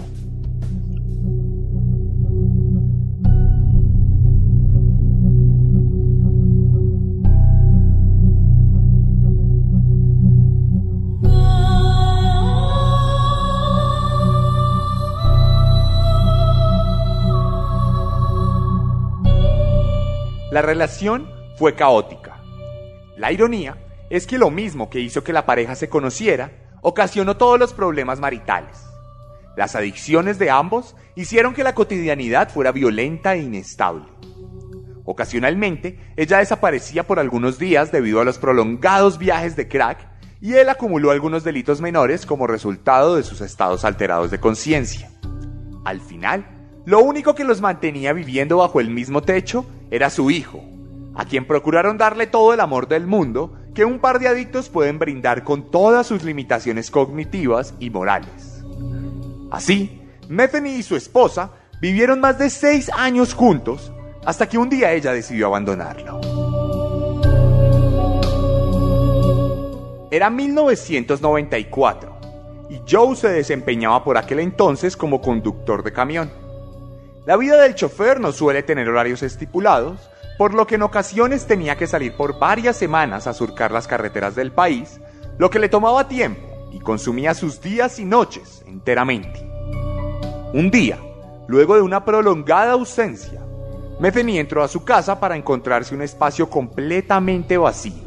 La 20.54 20.62
relación 20.62 21.28
fue 21.58 21.74
caótica. 21.74 22.40
La 23.18 23.32
ironía 23.32 23.76
es 24.12 24.28
que 24.28 24.38
lo 24.38 24.52
mismo 24.52 24.88
que 24.88 25.00
hizo 25.00 25.24
que 25.24 25.34
la 25.34 25.48
pareja 25.48 25.74
se 25.74 25.90
conociera, 25.90 26.52
ocasionó 26.84 27.38
todos 27.38 27.58
los 27.60 27.74
problemas 27.74 28.20
maritales. 28.20 28.86
Las 29.58 29.76
adicciones 29.76 30.38
de 30.38 30.52
ambos 30.52 30.96
hicieron 31.16 31.56
que 31.56 31.64
la 31.64 31.74
cotidianidad 31.74 32.52
fuera 32.52 32.72
violenta 32.72 33.34
e 33.34 33.42
inestable. 33.42 34.06
Ocasionalmente, 35.06 35.98
ella 36.18 36.38
desaparecía 36.38 37.02
por 37.02 37.18
algunos 37.18 37.58
días 37.58 37.92
debido 37.92 38.22
a 38.22 38.24
los 38.24 38.38
prolongados 38.38 39.18
viajes 39.18 39.56
de 39.56 39.68
crack 39.68 40.08
y 40.40 40.54
él 40.54 40.70
acumuló 40.70 41.10
algunos 41.10 41.44
delitos 41.44 41.82
menores 41.82 42.28
como 42.28 42.46
resultado 42.46 43.16
de 43.16 43.24
sus 43.24 43.42
estados 43.42 43.86
alterados 43.86 44.30
de 44.30 44.40
conciencia. 44.40 45.10
Al 45.84 46.00
final, 46.00 46.46
lo 46.86 47.00
único 47.00 47.34
que 47.34 47.44
los 47.44 47.60
mantenía 47.60 48.14
viviendo 48.14 48.58
bajo 48.58 48.80
el 48.80 48.92
mismo 48.92 49.24
techo 49.24 49.66
era 49.94 50.10
su 50.10 50.32
hijo, 50.32 50.64
a 51.14 51.24
quien 51.26 51.46
procuraron 51.46 52.00
darle 52.00 52.26
todo 52.26 52.52
el 52.52 52.62
amor 52.62 52.88
del 52.88 53.06
mundo 53.06 53.54
que 53.76 53.86
un 53.86 54.00
par 54.00 54.18
de 54.18 54.28
adictos 54.28 54.68
pueden 54.68 54.98
brindar 54.98 55.44
con 55.44 55.70
todas 55.70 56.08
sus 56.08 56.24
limitaciones 56.24 56.90
cognitivas 56.90 57.76
y 57.80 57.92
morales. 57.92 58.64
Así, 59.52 60.02
Metheny 60.30 60.78
y 60.78 60.82
su 60.82 60.96
esposa 60.96 61.52
vivieron 61.80 62.20
más 62.20 62.40
de 62.40 62.50
seis 62.50 62.90
años 62.92 63.36
juntos 63.36 63.94
hasta 64.26 64.50
que 64.50 64.58
un 64.58 64.68
día 64.68 64.92
ella 64.94 65.14
decidió 65.14 65.46
abandonarlo. 65.46 66.20
Era 70.10 70.32
1994 70.32 72.18
y 72.72 72.82
Joe 72.92 73.16
se 73.16 73.30
desempeñaba 73.30 74.04
por 74.04 74.18
aquel 74.18 74.40
entonces 74.40 74.98
como 74.98 75.22
conductor 75.22 75.84
de 75.84 75.94
camión. 75.94 76.43
La 77.26 77.38
vida 77.38 77.62
del 77.62 77.76
chofer 77.76 78.20
no 78.20 78.34
suele 78.34 78.64
tener 78.64 78.90
horarios 78.90 79.24
estipulados, 79.24 80.10
por 80.38 80.54
lo 80.54 80.68
que 80.68 80.76
en 80.76 80.82
ocasiones 80.82 81.46
tenía 81.46 81.78
que 81.78 81.88
salir 81.88 82.18
por 82.18 82.38
varias 82.38 82.76
semanas 82.76 83.28
a 83.28 83.34
surcar 83.34 83.72
las 83.72 83.88
carreteras 83.88 84.36
del 84.36 84.52
país, 84.52 85.00
lo 85.38 85.50
que 85.50 85.60
le 85.60 85.70
tomaba 85.70 86.10
tiempo 86.10 86.42
y 86.74 86.80
consumía 86.82 87.34
sus 87.34 87.62
días 87.62 87.98
y 88.00 88.04
noches 88.04 88.62
enteramente. 88.68 89.40
Un 90.52 90.70
día, 90.70 91.00
luego 91.48 91.76
de 91.76 91.82
una 91.82 92.04
prolongada 92.04 92.74
ausencia, 92.74 93.42
Metheny 94.02 94.40
entró 94.40 94.62
a 94.62 94.68
su 94.68 94.84
casa 94.84 95.22
para 95.22 95.38
encontrarse 95.38 95.96
un 95.96 96.02
espacio 96.02 96.50
completamente 96.50 97.58
vacío. 97.58 98.04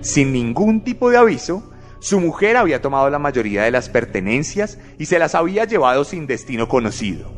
Sin 0.00 0.32
ningún 0.32 0.82
tipo 0.82 1.10
de 1.10 1.18
aviso, 1.18 1.62
su 2.00 2.18
mujer 2.18 2.56
había 2.56 2.82
tomado 2.82 3.08
la 3.08 3.20
mayoría 3.20 3.62
de 3.62 3.70
las 3.70 3.88
pertenencias 3.88 4.78
y 4.98 5.06
se 5.06 5.20
las 5.20 5.36
había 5.36 5.64
llevado 5.64 6.02
sin 6.02 6.26
destino 6.26 6.68
conocido. 6.68 7.37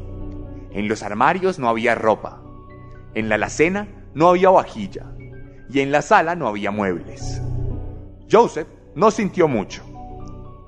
En 0.73 0.89
los 0.89 1.03
armarios 1.03 1.59
no 1.59 1.69
había 1.69 1.95
ropa. 1.95 2.41
En 3.15 3.29
la 3.29 3.35
alacena 3.37 3.89
no 4.15 4.29
había 4.29 4.51
vajilla. 4.51 5.07
Y 5.69 5.81
en 5.81 5.93
la 5.93 6.03
sala 6.03 6.35
no 6.35 6.49
había 6.49 6.71
muebles. 6.71 7.41
Joseph 8.31 8.69
no 8.95 9.11
sintió 9.11 9.49
mucho. 9.49 9.83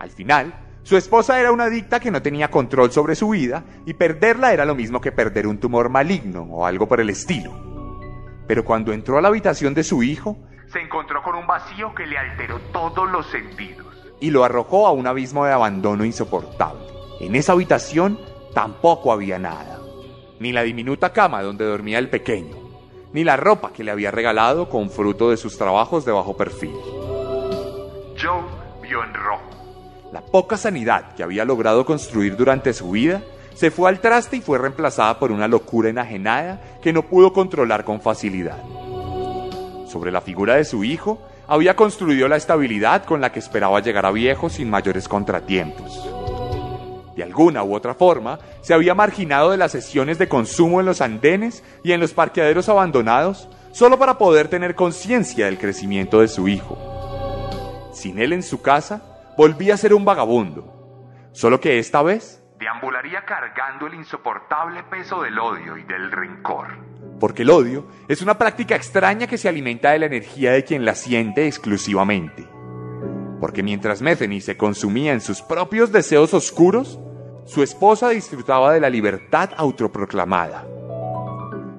Al 0.00 0.10
final, 0.10 0.54
su 0.82 0.96
esposa 0.96 1.38
era 1.40 1.52
una 1.52 1.64
adicta 1.64 2.00
que 2.00 2.10
no 2.10 2.22
tenía 2.22 2.50
control 2.50 2.90
sobre 2.90 3.14
su 3.14 3.28
vida 3.30 3.64
y 3.86 3.94
perderla 3.94 4.52
era 4.52 4.64
lo 4.64 4.74
mismo 4.74 5.00
que 5.00 5.12
perder 5.12 5.46
un 5.46 5.58
tumor 5.58 5.88
maligno 5.88 6.42
o 6.42 6.66
algo 6.66 6.88
por 6.88 7.00
el 7.00 7.10
estilo. 7.10 7.52
Pero 8.48 8.64
cuando 8.64 8.92
entró 8.92 9.18
a 9.18 9.22
la 9.22 9.28
habitación 9.28 9.74
de 9.74 9.84
su 9.84 10.02
hijo, 10.02 10.36
Se 10.72 10.80
encontró 10.80 11.22
con 11.22 11.34
un 11.36 11.46
vacío 11.46 11.94
que 11.94 12.06
le 12.06 12.16
alteró 12.18 12.58
todos 12.72 13.08
los 13.10 13.26
sentidos. 13.26 13.86
y 14.20 14.30
lo 14.30 14.42
arrojó 14.44 14.86
a 14.86 14.92
un 14.92 15.06
abismo 15.06 15.44
de 15.44 15.52
abandono 15.52 16.04
insoportable. 16.04 16.80
En 17.20 17.34
esa 17.36 17.52
habitación 17.52 18.18
tampoco 18.54 19.12
había 19.12 19.38
nada. 19.38 19.78
Ni 20.42 20.50
la 20.50 20.64
diminuta 20.64 21.12
cama 21.12 21.40
donde 21.40 21.64
dormía 21.64 22.00
el 22.00 22.08
pequeño, 22.08 22.56
ni 23.12 23.22
la 23.22 23.36
ropa 23.36 23.72
que 23.72 23.84
le 23.84 23.92
había 23.92 24.10
regalado 24.10 24.68
con 24.68 24.90
fruto 24.90 25.30
de 25.30 25.36
sus 25.36 25.56
trabajos 25.56 26.04
de 26.04 26.10
bajo 26.10 26.36
perfil. 26.36 26.74
Joe 28.20 28.42
vio 28.82 29.04
en 29.04 29.14
rojo. 29.14 30.08
La 30.10 30.20
poca 30.20 30.56
sanidad 30.56 31.14
que 31.14 31.22
había 31.22 31.44
logrado 31.44 31.86
construir 31.86 32.36
durante 32.36 32.72
su 32.72 32.90
vida 32.90 33.22
se 33.54 33.70
fue 33.70 33.88
al 33.88 34.00
traste 34.00 34.38
y 34.38 34.40
fue 34.40 34.58
reemplazada 34.58 35.16
por 35.20 35.30
una 35.30 35.46
locura 35.46 35.90
enajenada 35.90 36.60
que 36.82 36.92
no 36.92 37.02
pudo 37.02 37.32
controlar 37.32 37.84
con 37.84 38.00
facilidad. 38.00 38.60
Sobre 39.86 40.10
la 40.10 40.22
figura 40.22 40.56
de 40.56 40.64
su 40.64 40.82
hijo, 40.82 41.22
había 41.46 41.76
construido 41.76 42.26
la 42.26 42.34
estabilidad 42.34 43.04
con 43.04 43.20
la 43.20 43.30
que 43.30 43.38
esperaba 43.38 43.78
llegar 43.78 44.06
a 44.06 44.10
viejo 44.10 44.50
sin 44.50 44.68
mayores 44.68 45.06
contratiempos. 45.06 46.00
De 47.16 47.22
alguna 47.22 47.62
u 47.62 47.74
otra 47.74 47.94
forma, 47.94 48.38
se 48.62 48.72
había 48.74 48.94
marginado 48.94 49.50
de 49.50 49.56
las 49.58 49.72
sesiones 49.72 50.18
de 50.18 50.28
consumo 50.28 50.80
en 50.80 50.86
los 50.86 51.00
andenes 51.00 51.62
y 51.84 51.92
en 51.92 52.00
los 52.00 52.12
parqueaderos 52.14 52.68
abandonados 52.68 53.48
solo 53.72 53.98
para 53.98 54.18
poder 54.18 54.48
tener 54.48 54.74
conciencia 54.74 55.46
del 55.46 55.58
crecimiento 55.58 56.20
de 56.20 56.28
su 56.28 56.48
hijo. 56.48 56.78
Sin 57.92 58.18
él 58.18 58.32
en 58.32 58.42
su 58.42 58.62
casa, 58.62 59.02
volvía 59.36 59.74
a 59.74 59.78
ser 59.78 59.94
un 59.94 60.04
vagabundo. 60.04 60.72
Solo 61.32 61.60
que 61.60 61.78
esta 61.78 62.02
vez, 62.02 62.38
Deambularía 62.58 63.24
cargando 63.24 63.88
el 63.88 63.94
insoportable 63.94 64.84
peso 64.84 65.20
del 65.22 65.36
odio 65.38 65.76
y 65.76 65.82
del 65.82 66.12
rencor. 66.12 66.68
porque 67.18 67.42
el 67.42 67.50
odio 67.50 67.86
es 68.08 68.22
una 68.22 68.38
práctica 68.38 68.76
extraña 68.76 69.26
que 69.26 69.36
se 69.38 69.48
alimenta 69.48 69.90
de 69.90 69.98
la 69.98 70.06
energía 70.06 70.52
de 70.52 70.64
quien 70.64 70.84
la 70.84 70.94
siente 70.94 71.46
exclusivamente. 71.46 72.46
Porque 73.42 73.64
mientras 73.64 74.02
Metheny 74.02 74.40
se 74.40 74.56
consumía 74.56 75.12
en 75.12 75.20
sus 75.20 75.42
propios 75.42 75.90
deseos 75.90 76.32
oscuros, 76.32 77.00
su 77.44 77.64
esposa 77.64 78.10
disfrutaba 78.10 78.72
de 78.72 78.78
la 78.78 78.88
libertad 78.88 79.50
autoproclamada. 79.56 80.64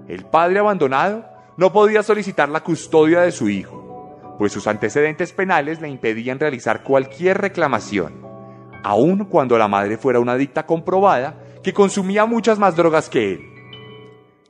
El 0.09 0.25
padre 0.25 0.59
abandonado 0.59 1.25
no 1.55 1.71
podía 1.71 2.03
solicitar 2.03 2.49
la 2.49 2.65
custodia 2.65 3.21
de 3.21 3.31
su 3.31 3.47
hijo, 3.47 4.35
pues 4.37 4.51
sus 4.51 4.67
antecedentes 4.67 5.31
penales 5.31 5.79
le 5.79 5.87
impedían 5.87 6.37
realizar 6.37 6.83
cualquier 6.83 7.37
reclamación, 7.37 8.11
aun 8.83 9.23
cuando 9.23 9.57
la 9.57 9.69
madre 9.69 9.95
fuera 9.95 10.19
una 10.19 10.33
adicta 10.33 10.65
comprobada 10.65 11.45
que 11.63 11.71
consumía 11.71 12.25
muchas 12.25 12.59
más 12.59 12.75
drogas 12.75 13.07
que 13.07 13.35
él. 13.35 13.39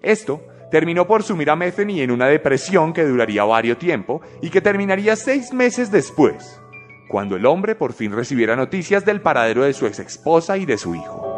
Esto 0.01 0.41
terminó 0.71 1.05
por 1.05 1.21
sumir 1.21 1.51
a 1.51 1.55
Metheny 1.55 2.01
en 2.01 2.09
una 2.09 2.25
depresión 2.25 2.91
que 2.91 3.05
duraría 3.05 3.43
varios 3.43 3.77
tiempo 3.77 4.21
y 4.41 4.49
que 4.49 4.61
terminaría 4.61 5.15
seis 5.15 5.53
meses 5.53 5.91
después, 5.91 6.59
cuando 7.07 7.35
el 7.35 7.45
hombre 7.45 7.75
por 7.75 7.93
fin 7.93 8.11
recibiera 8.11 8.55
noticias 8.55 9.05
del 9.05 9.21
paradero 9.21 9.63
de 9.63 9.73
su 9.73 9.85
ex 9.85 9.99
esposa 9.99 10.57
y 10.57 10.65
de 10.65 10.77
su 10.77 10.95
hijo. 10.95 11.32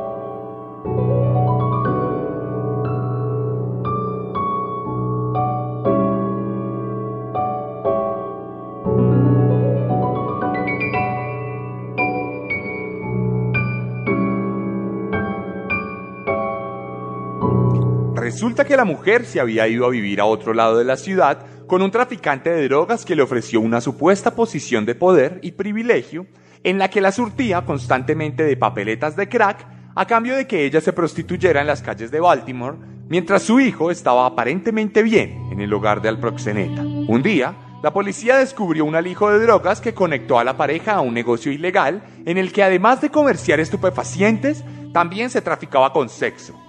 Resulta 18.26 18.66
que 18.66 18.76
la 18.76 18.86
mujer 18.86 19.24
se 19.24 19.40
había 19.40 19.68
ido 19.68 19.86
a 19.86 19.92
vivir 19.92 20.20
a 20.20 20.26
otro 20.26 20.56
lado 20.56 20.80
de 20.80 20.84
la 20.84 20.98
ciudad 20.98 21.46
con 21.68 21.84
un 21.84 21.92
traficante 21.92 22.50
de 22.50 22.68
drogas 22.68 23.06
que 23.06 23.16
le 23.16 23.22
ofreció 23.22 23.62
una 23.62 23.82
supuesta 23.82 24.34
posición 24.34 24.84
de 24.84 24.96
poder 24.96 25.38
y 25.44 25.52
privilegio 25.52 26.26
en 26.64 26.80
la 26.80 26.90
que 26.90 27.02
la 27.02 27.12
surtía 27.12 27.64
constantemente 27.66 28.42
de 28.42 28.58
papeletas 28.58 29.16
de 29.16 29.30
crack 29.30 29.68
a 29.94 30.08
cambio 30.08 30.36
de 30.36 30.48
que 30.48 30.66
ella 30.66 30.82
se 30.82 30.92
prostituyera 30.92 31.62
en 31.62 31.68
las 31.68 31.84
calles 31.84 32.10
de 32.10 32.20
Baltimore 32.20 32.80
mientras 33.08 33.44
su 33.44 33.60
hijo 33.60 33.92
estaba 33.92 34.26
aparentemente 34.26 35.04
bien 35.04 35.50
en 35.52 35.62
el 35.62 35.72
hogar 35.72 36.02
del 36.02 36.18
proxeneta. 36.18 36.82
Un 36.82 37.22
día, 37.22 37.54
la 37.84 37.94
policía 37.94 38.38
descubrió 38.38 38.86
un 38.86 38.96
alijo 38.96 39.30
de 39.30 39.38
drogas 39.38 39.82
que 39.82 39.94
conectó 39.94 40.40
a 40.40 40.44
la 40.44 40.58
pareja 40.58 40.94
a 40.94 41.02
un 41.02 41.14
negocio 41.14 41.52
ilegal 41.52 42.02
en 42.26 42.40
el 42.40 42.52
que 42.52 42.64
además 42.64 43.02
de 43.02 43.12
comerciar 43.12 43.60
estupefacientes, 43.60 44.64
también 44.94 45.30
se 45.30 45.44
traficaba 45.44 45.94
con 45.94 46.10
sexo 46.10 46.65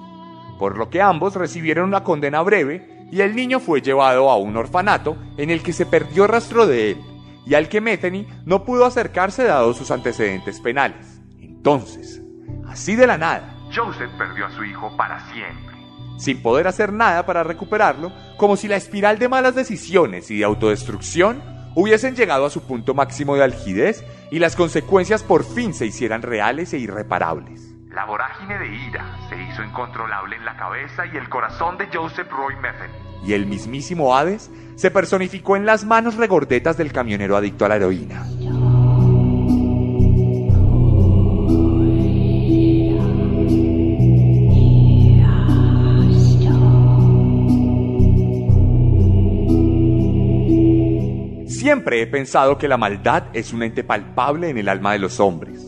por 0.58 0.78
lo 0.78 0.90
que 0.90 1.02
ambos 1.02 1.34
recibieron 1.34 1.88
una 1.88 2.04
condena 2.04 2.42
breve 2.42 3.06
y 3.12 3.20
el 3.20 3.36
niño 3.36 3.60
fue 3.60 3.82
llevado 3.82 4.30
a 4.30 4.36
un 4.36 4.56
orfanato 4.56 5.16
en 5.36 5.50
el 5.50 5.62
que 5.62 5.72
se 5.72 5.86
perdió 5.86 6.26
rastro 6.26 6.66
de 6.66 6.92
él 6.92 6.98
y 7.46 7.54
al 7.54 7.68
que 7.68 7.80
Metheny 7.80 8.26
no 8.44 8.64
pudo 8.64 8.84
acercarse 8.84 9.44
dado 9.44 9.72
sus 9.72 9.90
antecedentes 9.90 10.60
penales. 10.60 11.20
Entonces, 11.40 12.20
así 12.66 12.96
de 12.96 13.06
la 13.06 13.16
nada, 13.16 13.56
Joseph 13.74 14.10
perdió 14.18 14.46
a 14.46 14.50
su 14.50 14.64
hijo 14.64 14.96
para 14.96 15.20
siempre. 15.32 15.76
sin 16.18 16.40
poder 16.42 16.66
hacer 16.66 16.92
nada 16.92 17.26
para 17.26 17.44
recuperarlo, 17.44 18.10
como 18.36 18.56
si 18.56 18.68
la 18.68 18.76
espiral 18.76 19.18
de 19.18 19.28
malas 19.28 19.54
decisiones 19.54 20.30
y 20.30 20.38
de 20.38 20.44
autodestrucción 20.44 21.42
hubiesen 21.74 22.16
llegado 22.16 22.46
a 22.46 22.50
su 22.50 22.62
punto 22.62 22.94
máximo 22.94 23.36
de 23.36 23.44
algidez 23.44 24.02
y 24.30 24.38
las 24.38 24.56
consecuencias 24.56 25.22
por 25.22 25.44
fin 25.44 25.74
se 25.74 25.84
hicieran 25.86 26.22
reales 26.22 26.72
e 26.72 26.78
irreparables. 26.78 27.75
La 27.96 28.04
vorágine 28.04 28.58
de 28.58 28.66
ira 28.66 29.16
se 29.30 29.42
hizo 29.42 29.64
incontrolable 29.64 30.36
en 30.36 30.44
la 30.44 30.54
cabeza 30.54 31.06
y 31.06 31.16
el 31.16 31.30
corazón 31.30 31.78
de 31.78 31.88
Joseph 31.90 32.30
Roy 32.30 32.54
Metheny. 32.56 32.92
y 33.24 33.32
el 33.32 33.46
mismísimo 33.46 34.14
Hades 34.14 34.50
se 34.74 34.90
personificó 34.90 35.56
en 35.56 35.64
las 35.64 35.86
manos 35.86 36.16
regordetas 36.16 36.76
del 36.76 36.92
camionero 36.92 37.38
adicto 37.38 37.64
a 37.64 37.70
la 37.70 37.76
heroína. 37.76 38.26
Siempre 51.48 52.02
he 52.02 52.06
pensado 52.06 52.58
que 52.58 52.68
la 52.68 52.76
maldad 52.76 53.28
es 53.32 53.54
un 53.54 53.62
ente 53.62 53.84
palpable 53.84 54.50
en 54.50 54.58
el 54.58 54.68
alma 54.68 54.92
de 54.92 54.98
los 54.98 55.18
hombres. 55.18 55.65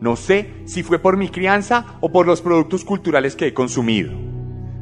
No 0.00 0.16
sé 0.16 0.50
si 0.66 0.82
fue 0.82 0.98
por 0.98 1.16
mi 1.16 1.28
crianza 1.28 1.98
o 2.00 2.10
por 2.12 2.26
los 2.26 2.42
productos 2.42 2.84
culturales 2.84 3.34
que 3.34 3.48
he 3.48 3.54
consumido. 3.54 4.12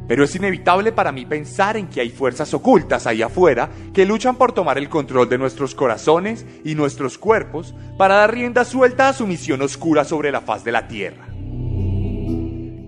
Pero 0.07 0.23
es 0.23 0.35
inevitable 0.35 0.91
para 0.91 1.11
mí 1.11 1.25
pensar 1.25 1.77
en 1.77 1.87
que 1.87 2.01
hay 2.01 2.09
fuerzas 2.09 2.53
ocultas 2.53 3.07
ahí 3.07 3.21
afuera 3.21 3.69
que 3.93 4.05
luchan 4.05 4.35
por 4.35 4.51
tomar 4.51 4.77
el 4.77 4.89
control 4.89 5.27
de 5.29 5.37
nuestros 5.37 5.73
corazones 5.73 6.45
y 6.63 6.75
nuestros 6.75 7.17
cuerpos 7.17 7.73
para 7.97 8.15
dar 8.15 8.33
rienda 8.33 8.65
suelta 8.65 9.09
a 9.09 9.13
su 9.13 9.25
misión 9.25 9.61
oscura 9.61 10.03
sobre 10.03 10.31
la 10.31 10.41
faz 10.41 10.63
de 10.63 10.71
la 10.71 10.87
tierra. 10.87 11.25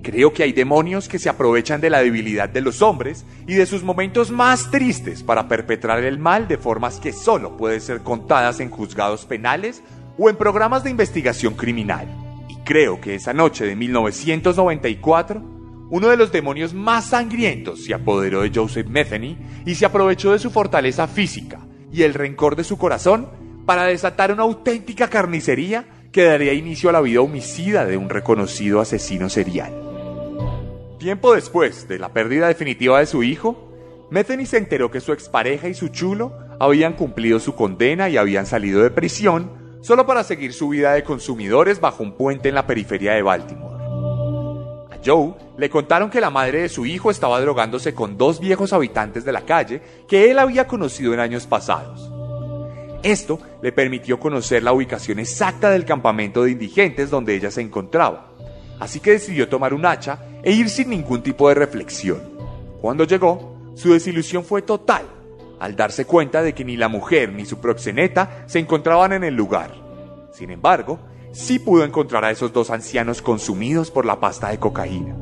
Creo 0.03 0.31
que 0.31 0.43
hay 0.43 0.53
demonios 0.53 1.09
que 1.09 1.19
se 1.19 1.27
aprovechan 1.27 1.81
de 1.81 1.89
la 1.89 1.99
debilidad 1.99 2.47
de 2.47 2.61
los 2.61 2.81
hombres 2.81 3.25
y 3.45 3.55
de 3.55 3.65
sus 3.65 3.83
momentos 3.83 4.31
más 4.31 4.71
tristes 4.71 5.21
para 5.21 5.49
perpetrar 5.49 6.01
el 6.03 6.17
mal 6.17 6.47
de 6.47 6.57
formas 6.57 7.01
que 7.01 7.11
solo 7.11 7.57
pueden 7.57 7.81
ser 7.81 8.03
contadas 8.03 8.61
en 8.61 8.69
juzgados 8.69 9.25
penales 9.25 9.83
o 10.17 10.30
en 10.30 10.36
programas 10.36 10.84
de 10.84 10.89
investigación 10.89 11.53
criminal. 11.53 12.08
Y 12.49 12.56
creo 12.58 12.99
que 12.99 13.15
esa 13.15 13.34
noche 13.34 13.65
de 13.65 13.75
1994, 13.75 15.41
uno 15.89 16.10
de 16.10 16.17
los 16.17 16.32
demonios 16.32 16.73
más 16.73 17.10
sangrientos 17.10 17.84
se 17.86 17.93
apoderó 17.93 18.41
de 18.41 18.51
Joseph 18.53 18.88
Metheny 18.88 19.38
y 19.65 19.75
se 19.75 19.86
aprovechó 19.86 20.32
de 20.32 20.39
su 20.39 20.49
fortaleza 20.49 21.08
física 21.08 21.60
y 21.91 22.03
el 22.03 22.13
rencor 22.13 22.56
de 22.56 22.63
su 22.63 22.77
corazón 22.77 23.30
para 23.65 23.84
desatar 23.84 24.32
una 24.32 24.43
auténtica 24.43 25.10
carnicería 25.10 25.86
que 26.12 26.23
daría 26.23 26.53
inicio 26.53 26.89
a 26.89 26.93
la 26.93 27.01
vida 27.01 27.21
homicida 27.21 27.86
de 27.86 27.97
un 27.97 28.10
reconocido 28.10 28.82
asesino 28.82 29.30
serial. 29.30 29.73
Tiempo 30.99 31.36
después 31.36 31.88
de 31.88 31.99
la 31.99 32.12
pérdida 32.12 32.47
definitiva 32.47 32.99
de 32.99 33.06
su 33.06 33.23
hijo, 33.23 33.71
Metheny 34.10 34.45
se 34.45 34.58
enteró 34.58 34.89
que 34.89 35.01
su 35.01 35.13
expareja 35.13 35.67
y 35.67 35.73
su 35.73 35.89
chulo 35.89 36.34
habían 36.60 36.93
cumplido 36.93 37.39
su 37.39 37.56
condena 37.56 38.10
y 38.10 38.17
habían 38.17 38.45
salido 38.45 38.82
de 38.82 38.89
prisión 38.89 39.66
solo 39.81 40.05
para 40.05 40.23
seguir 40.23 40.53
su 40.53 40.69
vida 40.69 40.93
de 40.93 41.03
consumidores 41.03 41.79
bajo 41.79 42.03
un 42.03 42.13
puente 42.13 42.49
en 42.49 42.55
la 42.55 42.67
periferia 42.67 43.13
de 43.13 43.21
Baltimore. 43.21 43.77
A 44.91 44.99
Joe 45.05 45.33
le 45.57 45.69
contaron 45.69 46.09
que 46.09 46.21
la 46.21 46.29
madre 46.29 46.61
de 46.61 46.69
su 46.69 46.85
hijo 46.85 47.11
estaba 47.11 47.39
drogándose 47.39 47.93
con 47.93 48.17
dos 48.17 48.39
viejos 48.39 48.73
habitantes 48.73 49.25
de 49.25 49.31
la 49.31 49.41
calle 49.41 49.81
que 50.07 50.31
él 50.31 50.39
había 50.39 50.67
conocido 50.67 51.13
en 51.13 51.19
años 51.19 51.47
pasados. 51.47 52.11
Esto 53.03 53.39
le 53.61 53.71
permitió 53.71 54.19
conocer 54.19 54.63
la 54.63 54.73
ubicación 54.73 55.19
exacta 55.19 55.69
del 55.69 55.85
campamento 55.85 56.43
de 56.43 56.51
indigentes 56.51 57.09
donde 57.09 57.35
ella 57.35 57.51
se 57.51 57.61
encontraba 57.61 58.37
así 58.79 58.99
que 58.99 59.11
decidió 59.11 59.47
tomar 59.49 59.73
un 59.73 59.85
hacha 59.85 60.19
e 60.43 60.51
ir 60.51 60.69
sin 60.69 60.89
ningún 60.89 61.21
tipo 61.21 61.49
de 61.49 61.55
reflexión. 61.55 62.21
Cuando 62.81 63.03
llegó, 63.03 63.55
su 63.75 63.93
desilusión 63.93 64.43
fue 64.43 64.61
total, 64.61 65.05
al 65.59 65.75
darse 65.75 66.05
cuenta 66.05 66.41
de 66.41 66.53
que 66.53 66.65
ni 66.65 66.77
la 66.77 66.87
mujer 66.87 67.31
ni 67.33 67.45
su 67.45 67.59
proxeneta 67.59 68.43
se 68.47 68.59
encontraban 68.59 69.13
en 69.13 69.23
el 69.23 69.35
lugar. 69.35 69.73
Sin 70.31 70.51
embargo, 70.51 70.99
sí 71.31 71.59
pudo 71.59 71.83
encontrar 71.83 72.25
a 72.25 72.31
esos 72.31 72.53
dos 72.53 72.69
ancianos 72.69 73.21
consumidos 73.21 73.91
por 73.91 74.05
la 74.05 74.19
pasta 74.19 74.49
de 74.49 74.59
cocaína. 74.59 75.15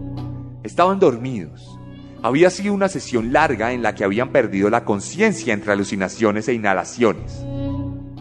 Estaban 0.64 1.00
dormidos. 1.00 1.80
Había 2.24 2.50
sido 2.50 2.74
una 2.74 2.90
sesión 2.90 3.32
larga 3.32 3.72
en 3.72 3.84
la 3.84 3.94
que 3.94 4.04
habían 4.04 4.30
perdido 4.32 4.70
la 4.70 4.84
conciencia 4.84 5.54
entre 5.54 5.74
alucinaciones 5.74 6.48
e 6.48 6.54
inhalaciones. 6.54 7.44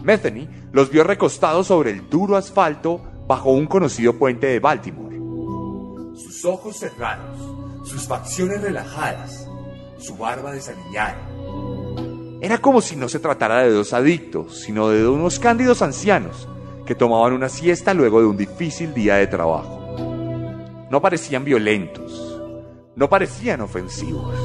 Metheny 0.03 0.47
los 0.71 0.91
vio 0.91 1.03
recostados 1.03 1.67
sobre 1.67 1.91
el 1.91 2.09
duro 2.09 2.35
asfalto 2.37 3.01
bajo 3.27 3.51
un 3.51 3.65
conocido 3.65 4.13
puente 4.13 4.47
de 4.47 4.59
Baltimore 4.59 5.05
sus 6.15 6.45
ojos 6.45 6.77
cerrados, 6.77 7.87
sus 7.87 8.07
facciones 8.07 8.61
relajadas, 8.61 9.47
su 9.97 10.15
barba 10.15 10.53
desaliñada. 10.53 11.17
Era 12.41 12.57
como 12.57 12.81
si 12.81 12.95
no 12.95 13.07
se 13.07 13.19
tratara 13.19 13.63
de 13.63 13.71
dos 13.71 13.93
adictos, 13.93 14.59
sino 14.59 14.89
de 14.89 15.07
unos 15.07 15.39
cándidos 15.39 15.81
ancianos 15.81 16.47
que 16.85 16.93
tomaban 16.93 17.33
una 17.33 17.49
siesta 17.49 17.93
luego 17.93 18.19
de 18.19 18.27
un 18.27 18.37
difícil 18.37 18.93
día 18.93 19.15
de 19.15 19.27
trabajo. 19.27 19.81
No 20.91 21.01
parecían 21.01 21.43
violentos, 21.45 22.41
no 22.95 23.09
parecían 23.09 23.61
ofensivos. 23.61 24.35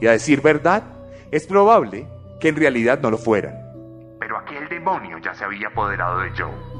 Y 0.00 0.06
a 0.06 0.12
decir 0.12 0.40
verdad, 0.40 0.82
es 1.30 1.46
probable 1.46 2.06
que 2.40 2.48
en 2.48 2.56
realidad 2.56 2.98
no 3.00 3.10
lo 3.10 3.18
fueran. 3.18 3.54
Pero 4.18 4.38
aquel 4.38 4.68
demonio 4.68 5.18
ya 5.18 5.34
se 5.34 5.44
había 5.44 5.68
apoderado 5.68 6.20
de 6.20 6.30
Joe. 6.30 6.72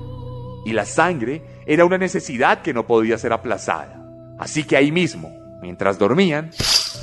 Y 0.65 0.73
la 0.73 0.85
sangre 0.85 1.43
era 1.67 1.85
una 1.85 1.99
necesidad 1.99 2.63
que 2.63 2.75
no 2.75 2.87
podía 2.87 3.19
ser 3.19 3.33
aplazada. 3.33 4.03
Así 4.39 4.65
que 4.65 4.77
ahí 4.77 4.91
mismo, 4.91 5.31
mientras 5.61 5.99
dormían, 5.99 6.51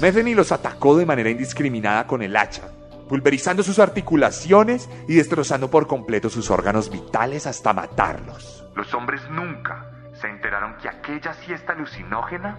Metheny 0.01 0.33
los 0.33 0.51
atacó 0.51 0.97
de 0.97 1.05
manera 1.05 1.29
indiscriminada 1.29 2.07
con 2.07 2.21
el 2.21 2.35
hacha, 2.35 2.63
pulverizando 3.09 3.63
sus 3.63 3.79
articulaciones 3.79 4.89
y 5.07 5.15
destrozando 5.15 5.69
por 5.69 5.87
completo 5.87 6.29
sus 6.29 6.49
órganos 6.49 6.89
vitales 6.89 7.47
hasta 7.47 7.73
matarlos. 7.73 8.65
Los 8.75 8.93
hombres 8.93 9.21
nunca 9.29 9.91
se 10.13 10.27
enteraron 10.27 10.77
que 10.77 10.87
aquella 10.87 11.33
siesta 11.33 11.73
alucinógena 11.73 12.57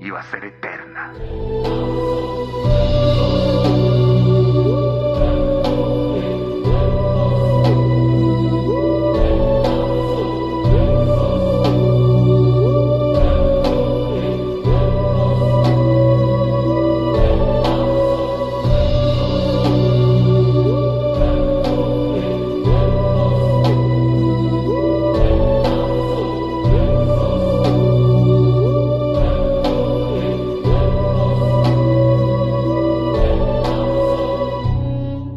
iba 0.00 0.20
a 0.20 0.30
ser 0.30 0.44
eterna. 0.44 1.12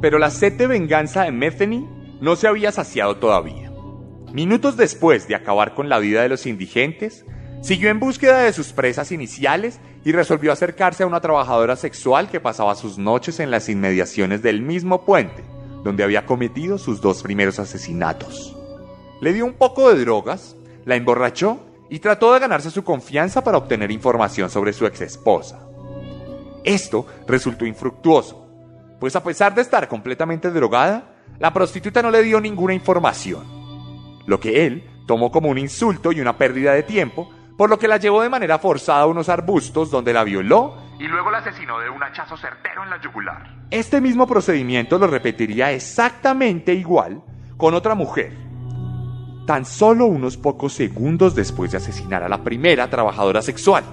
Pero 0.06 0.20
la 0.20 0.30
sed 0.30 0.54
de 0.54 0.68
venganza 0.68 1.24
de 1.24 1.32
Metheny 1.32 1.90
no 2.22 2.36
se 2.36 2.48
había 2.48 2.72
saciado 2.72 3.18
todavía. 3.18 3.72
Minutos 4.32 4.78
después 4.78 5.28
de 5.28 5.34
acabar 5.34 5.74
con 5.74 5.90
la 5.90 5.98
vida 5.98 6.22
de 6.22 6.30
los 6.30 6.46
indigentes, 6.46 7.26
siguió 7.64 7.90
en 7.90 8.00
búsqueda 8.00 8.44
de 8.44 8.54
sus 8.54 8.72
presas 8.72 9.12
iniciales 9.12 9.80
y 10.04 10.12
resolvió 10.12 10.52
acercarse 10.52 11.02
a 11.02 11.08
una 11.08 11.22
trabajadora 11.22 11.76
sexual 11.76 12.30
que 12.30 12.40
pasaba 12.40 12.76
sus 12.76 13.00
noches 13.00 13.40
en 13.40 13.50
las 13.50 13.68
inmediaciones 13.68 14.44
del 14.44 14.62
mismo 14.62 15.06
puente, 15.06 15.44
donde 15.84 16.04
había 16.04 16.28
cometido 16.28 16.78
sus 16.78 17.02
dos 17.02 17.24
primeros 17.24 17.58
asesinatos. 17.58 18.56
Le 19.22 19.34
dio 19.34 19.44
un 19.44 19.54
poco 19.54 19.92
de 19.92 20.00
drogas, 20.00 20.56
la 20.86 20.98
emborrachó 20.98 21.66
y 21.90 21.98
trató 21.98 22.32
de 22.32 22.42
ganarse 22.42 22.70
su 22.70 22.84
confianza 22.84 23.44
para 23.44 23.58
obtener 23.58 23.90
información 23.90 24.52
sobre 24.52 24.72
su 24.72 24.86
ex 24.86 25.02
esposa. 25.02 25.68
Esto 26.64 27.08
resultó 27.28 27.66
infructuoso, 27.66 28.45
pues 29.06 29.16
a 29.16 29.24
pesar 29.24 29.54
de 29.54 29.62
estar 29.62 29.88
completamente 29.88 30.50
drogada, 30.50 31.04
la 31.38 31.54
prostituta 31.54 32.02
no 32.02 32.10
le 32.10 32.24
dio 32.24 32.42
ninguna 32.42 32.74
información, 32.74 33.44
lo 34.26 34.40
que 34.40 34.66
él 34.66 34.84
tomó 35.06 35.32
como 35.32 35.50
un 35.50 35.60
insulto 35.60 36.12
y 36.12 36.22
una 36.22 36.40
pérdida 36.40 36.74
de 36.74 36.82
tiempo, 36.82 37.30
por 37.56 37.70
lo 37.70 37.78
que 37.78 37.88
la 37.88 37.98
llevó 37.98 38.24
de 38.24 38.32
manera 38.32 38.58
forzada 38.58 39.02
a 39.02 39.06
unos 39.06 39.30
arbustos 39.30 39.92
donde 39.92 40.12
la 40.12 40.24
violó 40.24 40.76
Y 40.98 41.04
luego 41.04 41.30
la 41.30 41.38
asesinó 41.38 41.80
de 41.82 41.92
un 41.92 42.02
hachazo 42.02 42.36
certero 42.36 42.84
en 42.84 42.90
la 42.90 43.00
yugular. 43.00 43.48
Este 43.70 44.02
mismo 44.02 44.26
procedimiento 44.26 44.98
lo 44.98 45.06
repetiría 45.06 45.72
exactamente 45.72 46.74
igual 46.74 47.22
con 47.58 47.76
otra 47.76 47.94
mujer, 47.94 48.36
tan 49.46 49.66
solo 49.66 50.08
unos 50.08 50.36
pocos 50.36 50.74
segundos 50.74 51.36
después 51.36 51.70
de 51.70 51.78
asesinar 51.78 52.24
a 52.24 52.28
la 52.28 52.44
primera 52.44 52.90
trabajadora 52.90 53.44
sexual. 53.44 53.84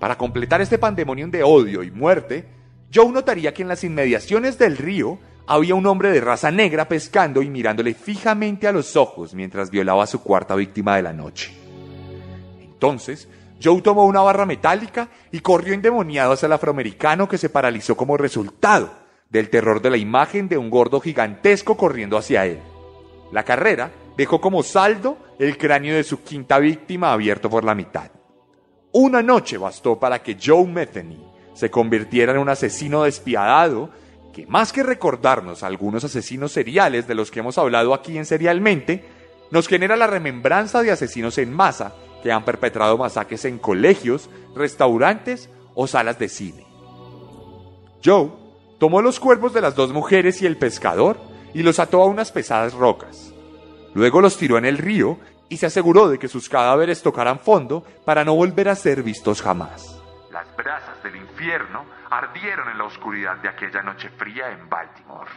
Para 0.00 0.16
completar 0.16 0.62
este 0.62 0.78
pandemonium 0.78 1.30
de 1.30 1.42
odio 1.42 1.82
y 1.82 1.90
muerte, 1.90 2.59
Joe 2.92 3.12
notaría 3.12 3.54
que 3.54 3.62
en 3.62 3.68
las 3.68 3.84
inmediaciones 3.84 4.58
del 4.58 4.76
río 4.76 5.18
había 5.46 5.74
un 5.74 5.86
hombre 5.86 6.10
de 6.10 6.20
raza 6.20 6.50
negra 6.50 6.88
pescando 6.88 7.42
y 7.42 7.48
mirándole 7.48 7.94
fijamente 7.94 8.66
a 8.66 8.72
los 8.72 8.96
ojos 8.96 9.34
mientras 9.34 9.70
violaba 9.70 10.04
a 10.04 10.08
su 10.08 10.22
cuarta 10.22 10.56
víctima 10.56 10.96
de 10.96 11.02
la 11.02 11.12
noche. 11.12 11.52
Entonces, 12.60 13.28
Joe 13.62 13.80
tomó 13.82 14.06
una 14.06 14.22
barra 14.22 14.46
metálica 14.46 15.08
y 15.30 15.40
corrió 15.40 15.74
endemoniado 15.74 16.32
hacia 16.32 16.46
el 16.46 16.52
afroamericano 16.52 17.28
que 17.28 17.38
se 17.38 17.48
paralizó 17.48 17.96
como 17.96 18.16
resultado 18.16 18.90
del 19.28 19.50
terror 19.50 19.80
de 19.80 19.90
la 19.90 19.96
imagen 19.96 20.48
de 20.48 20.58
un 20.58 20.70
gordo 20.70 21.00
gigantesco 21.00 21.76
corriendo 21.76 22.16
hacia 22.16 22.46
él. 22.46 22.58
La 23.32 23.44
carrera 23.44 23.92
dejó 24.16 24.40
como 24.40 24.62
saldo 24.62 25.16
el 25.38 25.56
cráneo 25.58 25.94
de 25.94 26.02
su 26.04 26.22
quinta 26.22 26.58
víctima 26.58 27.12
abierto 27.12 27.48
por 27.48 27.64
la 27.64 27.74
mitad. 27.74 28.10
Una 28.92 29.22
noche 29.22 29.58
bastó 29.58 30.00
para 30.00 30.20
que 30.20 30.36
Joe 30.42 30.66
Metheny 30.66 31.29
se 31.60 31.70
convirtiera 31.70 32.32
en 32.32 32.38
un 32.38 32.48
asesino 32.48 33.02
despiadado 33.02 33.90
que 34.32 34.46
más 34.46 34.72
que 34.72 34.82
recordarnos 34.82 35.62
algunos 35.62 36.02
asesinos 36.04 36.52
seriales 36.52 37.06
de 37.06 37.14
los 37.14 37.30
que 37.30 37.40
hemos 37.40 37.58
hablado 37.58 37.92
aquí 37.92 38.16
en 38.16 38.24
Serialmente, 38.24 39.04
nos 39.50 39.68
genera 39.68 39.94
la 39.96 40.06
remembranza 40.06 40.80
de 40.80 40.90
asesinos 40.90 41.36
en 41.36 41.52
masa 41.52 41.92
que 42.22 42.32
han 42.32 42.46
perpetrado 42.46 42.96
masacres 42.96 43.44
en 43.44 43.58
colegios, 43.58 44.30
restaurantes 44.54 45.50
o 45.74 45.86
salas 45.86 46.18
de 46.18 46.30
cine. 46.30 46.66
Joe 48.02 48.30
tomó 48.78 49.02
los 49.02 49.20
cuerpos 49.20 49.52
de 49.52 49.60
las 49.60 49.74
dos 49.74 49.92
mujeres 49.92 50.40
y 50.40 50.46
el 50.46 50.56
pescador 50.56 51.18
y 51.52 51.62
los 51.62 51.78
ató 51.78 52.00
a 52.00 52.06
unas 52.06 52.32
pesadas 52.32 52.72
rocas. 52.72 53.34
Luego 53.92 54.22
los 54.22 54.38
tiró 54.38 54.56
en 54.56 54.64
el 54.64 54.78
río 54.78 55.18
y 55.50 55.58
se 55.58 55.66
aseguró 55.66 56.08
de 56.08 56.18
que 56.18 56.28
sus 56.28 56.48
cadáveres 56.48 57.02
tocaran 57.02 57.38
fondo 57.38 57.84
para 58.06 58.24
no 58.24 58.34
volver 58.34 58.70
a 58.70 58.76
ser 58.76 59.02
vistos 59.02 59.42
jamás. 59.42 60.00
Las 60.32 60.46
brasas 60.56 60.89
del 61.02 61.16
infierno 61.16 61.84
ardieron 62.10 62.68
en 62.68 62.78
la 62.78 62.84
oscuridad 62.84 63.36
de 63.36 63.48
aquella 63.48 63.82
noche 63.82 64.10
fría 64.10 64.50
en 64.50 64.68
Baltimore. 64.68 65.30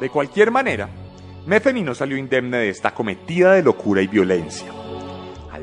De 0.00 0.10
cualquier 0.10 0.50
manera, 0.50 0.88
Metheny 1.46 1.82
no 1.82 1.94
salió 1.94 2.16
indemne 2.18 2.58
de 2.58 2.68
esta 2.68 2.92
cometida 2.92 3.52
de 3.52 3.62
locura 3.62 4.02
y 4.02 4.06
violencia. 4.06 4.83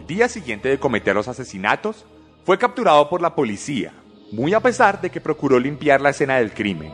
Al 0.01 0.07
día 0.07 0.27
siguiente 0.27 0.67
de 0.67 0.79
cometer 0.79 1.13
los 1.13 1.27
asesinatos, 1.27 2.05
fue 2.43 2.57
capturado 2.57 3.07
por 3.07 3.21
la 3.21 3.35
policía, 3.35 3.93
muy 4.31 4.51
a 4.55 4.59
pesar 4.59 4.99
de 4.99 5.11
que 5.11 5.21
procuró 5.21 5.59
limpiar 5.59 6.01
la 6.01 6.09
escena 6.09 6.37
del 6.37 6.55
crimen. 6.55 6.91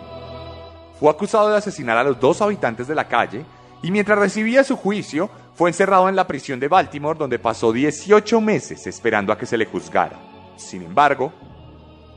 Fue 1.00 1.10
acusado 1.10 1.50
de 1.50 1.56
asesinar 1.56 1.98
a 1.98 2.04
los 2.04 2.20
dos 2.20 2.42
habitantes 2.42 2.86
de 2.86 2.96
la 2.96 3.08
calle 3.08 3.46
y 3.82 3.92
mientras 3.92 4.20
recibía 4.20 4.66
su 4.66 4.76
juicio, 4.76 5.30
fue 5.56 5.70
encerrado 5.70 6.10
en 6.10 6.18
la 6.18 6.28
prisión 6.28 6.60
de 6.60 6.68
Baltimore 6.68 7.18
donde 7.18 7.40
pasó 7.40 7.72
18 7.72 8.42
meses 8.42 8.86
esperando 8.88 9.32
a 9.32 9.38
que 9.38 9.46
se 9.46 9.58
le 9.58 9.68
juzgara. 9.68 10.20
Sin 10.58 10.82
embargo, 10.82 11.32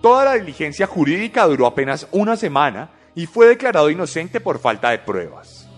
toda 0.03 0.25
la 0.25 0.35
diligencia 0.35 0.89
jurídica 0.89 1.47
duró 1.47 1.67
apenas 1.67 2.09
una 2.11 2.37
semana 2.37 2.91
y 3.15 3.27
fue 3.27 3.47
declarado 3.47 3.91
inocente 3.91 4.41
por 4.41 4.59
falta 4.59 4.91
de 4.91 4.99
pruebas. 4.99 5.69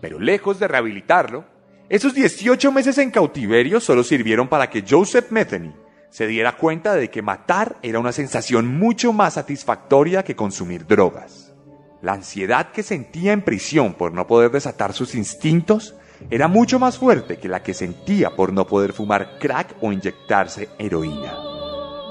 Pero 0.00 0.18
lejos 0.18 0.58
de 0.58 0.66
rehabilitarlo, 0.66 1.44
esos 1.88 2.14
18 2.14 2.72
meses 2.72 2.98
en 2.98 3.12
cautiverio 3.12 3.80
solo 3.80 4.02
sirvieron 4.02 4.48
para 4.48 4.68
que 4.68 4.84
Joseph 4.88 5.30
Metheny 5.30 5.72
se 6.10 6.26
diera 6.26 6.56
cuenta 6.56 6.94
de 6.94 7.10
que 7.10 7.22
matar 7.22 7.76
era 7.80 8.00
una 8.00 8.10
sensación 8.10 8.66
mucho 8.78 9.12
más 9.12 9.34
satisfactoria 9.34 10.24
que 10.24 10.34
consumir 10.34 10.86
drogas. 10.86 11.54
La 12.02 12.14
ansiedad 12.14 12.72
que 12.72 12.82
sentía 12.82 13.32
en 13.32 13.42
prisión 13.42 13.94
por 13.94 14.12
no 14.12 14.26
poder 14.26 14.50
desatar 14.50 14.94
sus 14.94 15.14
instintos 15.14 15.94
era 16.28 16.48
mucho 16.48 16.80
más 16.80 16.98
fuerte 16.98 17.38
que 17.38 17.48
la 17.48 17.62
que 17.62 17.72
sentía 17.72 18.34
por 18.34 18.52
no 18.52 18.66
poder 18.66 18.92
fumar 18.92 19.38
crack 19.38 19.76
o 19.80 19.92
inyectarse 19.92 20.68
heroína. 20.78 21.34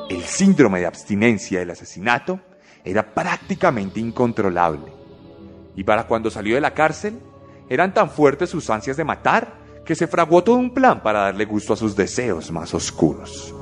El 0.09 0.21
síndrome 0.23 0.79
de 0.79 0.85
abstinencia 0.85 1.59
del 1.59 1.71
asesinato 1.71 2.39
era 2.83 3.13
prácticamente 3.13 3.99
incontrolable. 3.99 4.93
Y 5.75 5.83
para 5.83 6.07
cuando 6.07 6.29
salió 6.29 6.55
de 6.55 6.61
la 6.61 6.73
cárcel, 6.73 7.19
eran 7.67 7.93
tan 7.93 8.09
fuertes 8.09 8.49
sus 8.49 8.69
ansias 8.69 8.95
de 8.95 9.03
matar 9.03 9.64
que 9.85 9.95
se 9.95 10.07
fraguó 10.07 10.43
todo 10.43 10.55
un 10.55 10.73
plan 10.73 11.01
para 11.01 11.19
darle 11.19 11.45
gusto 11.45 11.73
a 11.73 11.77
sus 11.77 11.95
deseos 11.95 12.51
más 12.51 12.73
oscuros. 12.73 13.53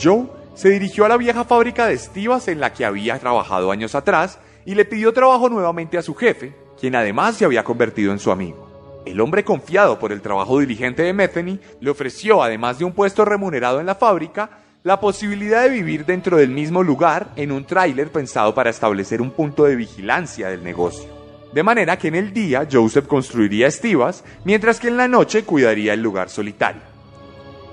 Joe 0.00 0.26
se 0.54 0.70
dirigió 0.70 1.04
a 1.04 1.08
la 1.08 1.16
vieja 1.16 1.44
fábrica 1.44 1.86
de 1.86 1.94
estivas 1.94 2.48
en 2.48 2.60
la 2.60 2.72
que 2.72 2.84
había 2.84 3.18
trabajado 3.18 3.70
años 3.70 3.94
atrás 3.94 4.38
y 4.64 4.74
le 4.74 4.84
pidió 4.84 5.12
trabajo 5.12 5.48
nuevamente 5.48 5.98
a 5.98 6.02
su 6.02 6.14
jefe, 6.14 6.54
quien 6.78 6.94
además 6.94 7.36
se 7.36 7.44
había 7.44 7.64
convertido 7.64 8.12
en 8.12 8.18
su 8.18 8.30
amigo. 8.30 8.67
El 9.10 9.22
hombre 9.22 9.42
confiado 9.42 9.98
por 9.98 10.12
el 10.12 10.20
trabajo 10.20 10.58
diligente 10.60 11.02
de 11.02 11.14
Metheny 11.14 11.58
le 11.80 11.90
ofreció, 11.90 12.42
además 12.42 12.78
de 12.78 12.84
un 12.84 12.92
puesto 12.92 13.24
remunerado 13.24 13.80
en 13.80 13.86
la 13.86 13.94
fábrica, 13.94 14.50
la 14.82 15.00
posibilidad 15.00 15.62
de 15.62 15.70
vivir 15.70 16.04
dentro 16.04 16.36
del 16.36 16.50
mismo 16.50 16.82
lugar 16.82 17.30
en 17.34 17.50
un 17.50 17.64
tráiler 17.64 18.12
pensado 18.12 18.54
para 18.54 18.68
establecer 18.68 19.22
un 19.22 19.30
punto 19.30 19.64
de 19.64 19.76
vigilancia 19.76 20.48
del 20.48 20.62
negocio. 20.62 21.08
De 21.54 21.62
manera 21.62 21.98
que 21.98 22.08
en 22.08 22.16
el 22.16 22.34
día 22.34 22.68
Joseph 22.70 23.06
construiría 23.06 23.66
estivas, 23.66 24.24
mientras 24.44 24.78
que 24.78 24.88
en 24.88 24.98
la 24.98 25.08
noche 25.08 25.42
cuidaría 25.44 25.94
el 25.94 26.02
lugar 26.02 26.28
solitario. 26.28 26.82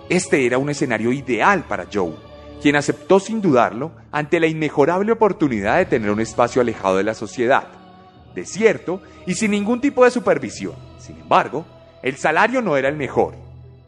Este 0.07 0.45
era 0.45 0.57
un 0.57 0.69
escenario 0.69 1.11
ideal 1.11 1.65
para 1.67 1.87
Joe, 1.91 2.13
quien 2.61 2.77
aceptó 2.77 3.19
sin 3.19 3.41
dudarlo 3.41 3.91
ante 4.11 4.39
la 4.39 4.47
inmejorable 4.47 5.11
oportunidad 5.11 5.77
de 5.77 5.85
tener 5.85 6.11
un 6.11 6.21
espacio 6.21 6.61
alejado 6.61 6.95
de 6.95 7.03
la 7.03 7.13
sociedad, 7.13 7.67
desierto 8.35 9.01
y 9.25 9.33
sin 9.33 9.51
ningún 9.51 9.81
tipo 9.81 10.03
de 10.03 10.11
supervisión. 10.11 10.75
Sin 10.99 11.17
embargo, 11.17 11.65
el 12.03 12.17
salario 12.17 12.61
no 12.61 12.77
era 12.77 12.89
el 12.89 12.95
mejor, 12.95 13.33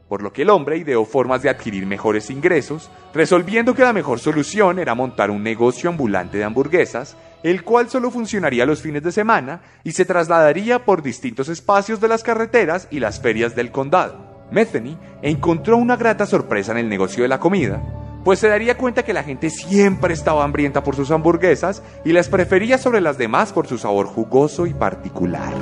por 0.10 0.24
lo 0.24 0.34
que 0.34 0.42
el 0.42 0.50
hombre 0.50 0.78
ideó 0.78 1.06
formas 1.06 1.44
de 1.44 1.50
adquirir 1.50 1.86
mejores 1.86 2.30
ingresos, 2.32 2.90
resolviendo 3.14 3.76
que 3.76 3.84
la 3.84 3.94
mejor 3.94 4.20
solución 4.20 4.80
era 4.80 4.96
montar 4.96 5.30
un 5.30 5.44
negocio 5.44 5.90
ambulante 5.90 6.38
de 6.38 6.44
hamburguesas, 6.44 7.18
el 7.44 7.64
cual 7.64 7.90
solo 7.90 8.10
funcionaría 8.10 8.66
los 8.66 8.82
fines 8.82 9.04
de 9.04 9.12
semana 9.12 9.62
y 9.84 9.92
se 9.92 10.06
trasladaría 10.06 10.86
por 10.86 11.04
distintos 11.04 11.50
espacios 11.50 12.02
de 12.02 12.08
las 12.08 12.24
carreteras 12.24 12.88
y 12.90 13.00
las 13.00 13.20
ferias 13.20 13.56
del 13.56 13.72
condado. 13.72 14.48
Metheny 14.50 14.98
encontró 15.22 15.78
una 15.78 15.98
grata 15.98 16.26
sorpresa 16.26 16.72
en 16.72 16.80
el 16.80 16.90
negocio 16.90 17.24
de 17.24 17.30
la 17.30 17.40
comida, 17.40 17.82
pues 18.28 18.40
se 18.40 18.50
daría 18.50 18.76
cuenta 18.76 19.06
que 19.06 19.14
la 19.14 19.24
gente 19.24 19.50
siempre 19.50 20.14
estaba 20.14 20.44
hambrienta 20.44 20.84
por 20.84 20.98
sus 20.98 21.12
hamburguesas 21.12 21.82
y 22.04 22.12
las 22.12 22.28
prefería 22.28 22.78
sobre 22.78 23.00
las 23.00 23.18
demás 23.18 23.54
por 23.54 23.68
su 23.68 23.78
sabor 23.78 24.06
jugoso 24.06 24.66
y 24.68 24.74
particular. 24.74 25.54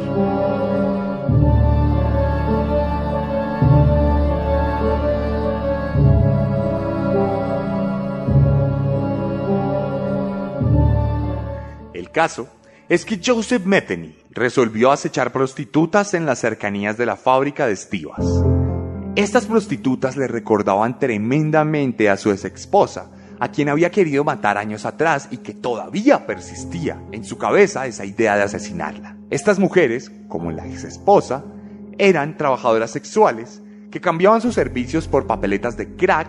El 11.93 12.10
caso 12.10 12.47
es 12.89 13.06
que 13.06 13.21
Joseph 13.23 13.63
Metheny 13.63 14.15
resolvió 14.32 14.91
acechar 14.91 15.32
prostitutas 15.32 16.15
en 16.15 16.25
las 16.25 16.39
cercanías 16.39 16.97
de 16.97 17.06
la 17.06 17.15
fábrica 17.15 17.67
de 17.67 17.73
estivas. 17.73 18.25
Estas 19.15 19.45
prostitutas 19.45 20.17
le 20.17 20.28
recordaban 20.28 20.99
tremendamente 20.99 22.10
a 22.10 22.17
su 22.17 22.32
ex 22.32 22.43
esposa, 22.43 23.10
a 23.39 23.47
quien 23.47 23.69
había 23.69 23.89
querido 23.89 24.25
matar 24.25 24.58
años 24.58 24.86
atrás 24.86 25.30
y 25.32 25.38
que 25.38 25.54
todavía 25.54 26.28
persistía 26.28 27.01
en 27.13 27.23
su 27.23 27.38
cabeza 27.38 27.88
esa 27.88 28.04
idea 28.04 28.36
de 28.36 28.43
asesinarla. 28.43 29.15
Estas 29.30 29.58
mujeres, 29.58 30.12
como 30.28 30.51
la 30.51 30.67
ex 30.67 30.84
esposa, 30.84 31.45
eran 31.97 32.36
trabajadoras 32.36 32.91
sexuales 32.91 33.62
que 33.89 34.01
cambiaban 34.01 34.41
sus 34.41 34.54
servicios 34.54 35.08
por 35.08 35.28
papeletas 35.28 35.78
de 35.78 35.95
crack 35.95 36.28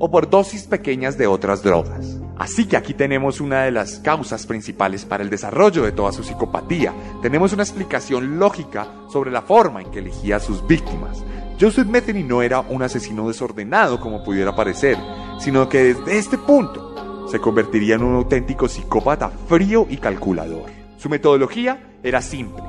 o 0.00 0.10
por 0.10 0.28
dosis 0.28 0.64
pequeñas 0.64 1.16
de 1.16 1.28
otras 1.28 1.62
drogas. 1.62 2.18
Así 2.38 2.66
que 2.66 2.76
aquí 2.76 2.94
tenemos 2.94 3.40
una 3.40 3.62
de 3.62 3.70
las 3.70 4.00
causas 4.00 4.46
principales 4.46 5.04
para 5.04 5.22
el 5.22 5.30
desarrollo 5.30 5.84
de 5.84 5.92
toda 5.92 6.12
su 6.12 6.24
psicopatía. 6.24 6.92
Tenemos 7.22 7.52
una 7.52 7.62
explicación 7.62 8.38
lógica 8.38 8.88
sobre 9.12 9.30
la 9.30 9.42
forma 9.42 9.80
en 9.80 9.90
que 9.90 10.00
elegía 10.00 10.36
a 10.36 10.40
sus 10.40 10.66
víctimas. 10.66 11.22
Joseph 11.60 11.86
Metheny 11.86 12.24
no 12.24 12.42
era 12.42 12.60
un 12.60 12.82
asesino 12.82 13.28
desordenado 13.28 14.00
como 14.00 14.24
pudiera 14.24 14.56
parecer, 14.56 14.98
sino 15.38 15.68
que 15.68 15.94
desde 15.94 16.18
este 16.18 16.36
punto 16.36 17.28
se 17.30 17.38
convertiría 17.38 17.94
en 17.94 18.02
un 18.02 18.16
auténtico 18.16 18.68
psicópata 18.68 19.30
frío 19.48 19.86
y 19.88 19.98
calculador. 19.98 20.70
Su 20.96 21.08
metodología 21.08 21.94
era 22.02 22.20
simple. 22.20 22.62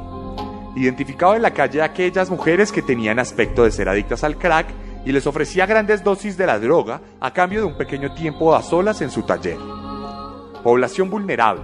Identificaba 0.75 1.35
en 1.35 1.41
la 1.41 1.53
calle 1.53 1.81
a 1.81 1.85
aquellas 1.85 2.29
mujeres 2.29 2.71
que 2.71 2.81
tenían 2.81 3.17
aspecto 3.17 3.63
de 3.63 3.71
ser 3.71 3.89
adictas 3.89 4.23
al 4.23 4.37
crack 4.37 4.67
y 5.05 5.11
les 5.11 5.27
ofrecía 5.27 5.65
grandes 5.65 6.03
dosis 6.03 6.35
de 6.35 6.47
la 6.47 6.59
droga 6.59 7.01
a 7.19 7.31
cambio 7.31 7.61
de 7.61 7.67
un 7.67 7.77
pequeño 7.77 8.13
tiempo 8.13 8.55
a 8.55 8.63
solas 8.63 9.01
en 9.01 9.11
su 9.11 9.23
taller. 9.23 9.57
Población 10.63 11.09
vulnerable. 11.09 11.63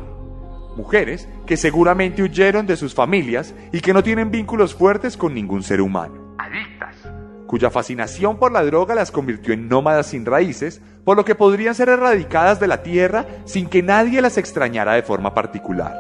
Mujeres 0.77 1.27
que 1.45 1.57
seguramente 1.57 2.23
huyeron 2.23 2.65
de 2.67 2.77
sus 2.77 2.93
familias 2.93 3.53
y 3.73 3.81
que 3.81 3.93
no 3.93 4.03
tienen 4.03 4.31
vínculos 4.31 4.75
fuertes 4.75 5.17
con 5.17 5.33
ningún 5.33 5.63
ser 5.63 5.81
humano. 5.81 6.35
Adictas. 6.37 6.95
Cuya 7.47 7.69
fascinación 7.69 8.37
por 8.37 8.51
la 8.51 8.63
droga 8.63 8.95
las 8.95 9.11
convirtió 9.11 9.53
en 9.53 9.67
nómadas 9.67 10.07
sin 10.07 10.25
raíces, 10.25 10.81
por 11.03 11.17
lo 11.17 11.25
que 11.25 11.35
podrían 11.35 11.75
ser 11.75 11.89
erradicadas 11.89 12.59
de 12.59 12.67
la 12.67 12.83
tierra 12.83 13.25
sin 13.45 13.67
que 13.67 13.83
nadie 13.83 14.21
las 14.21 14.37
extrañara 14.37 14.93
de 14.93 15.01
forma 15.01 15.33
particular. 15.33 15.93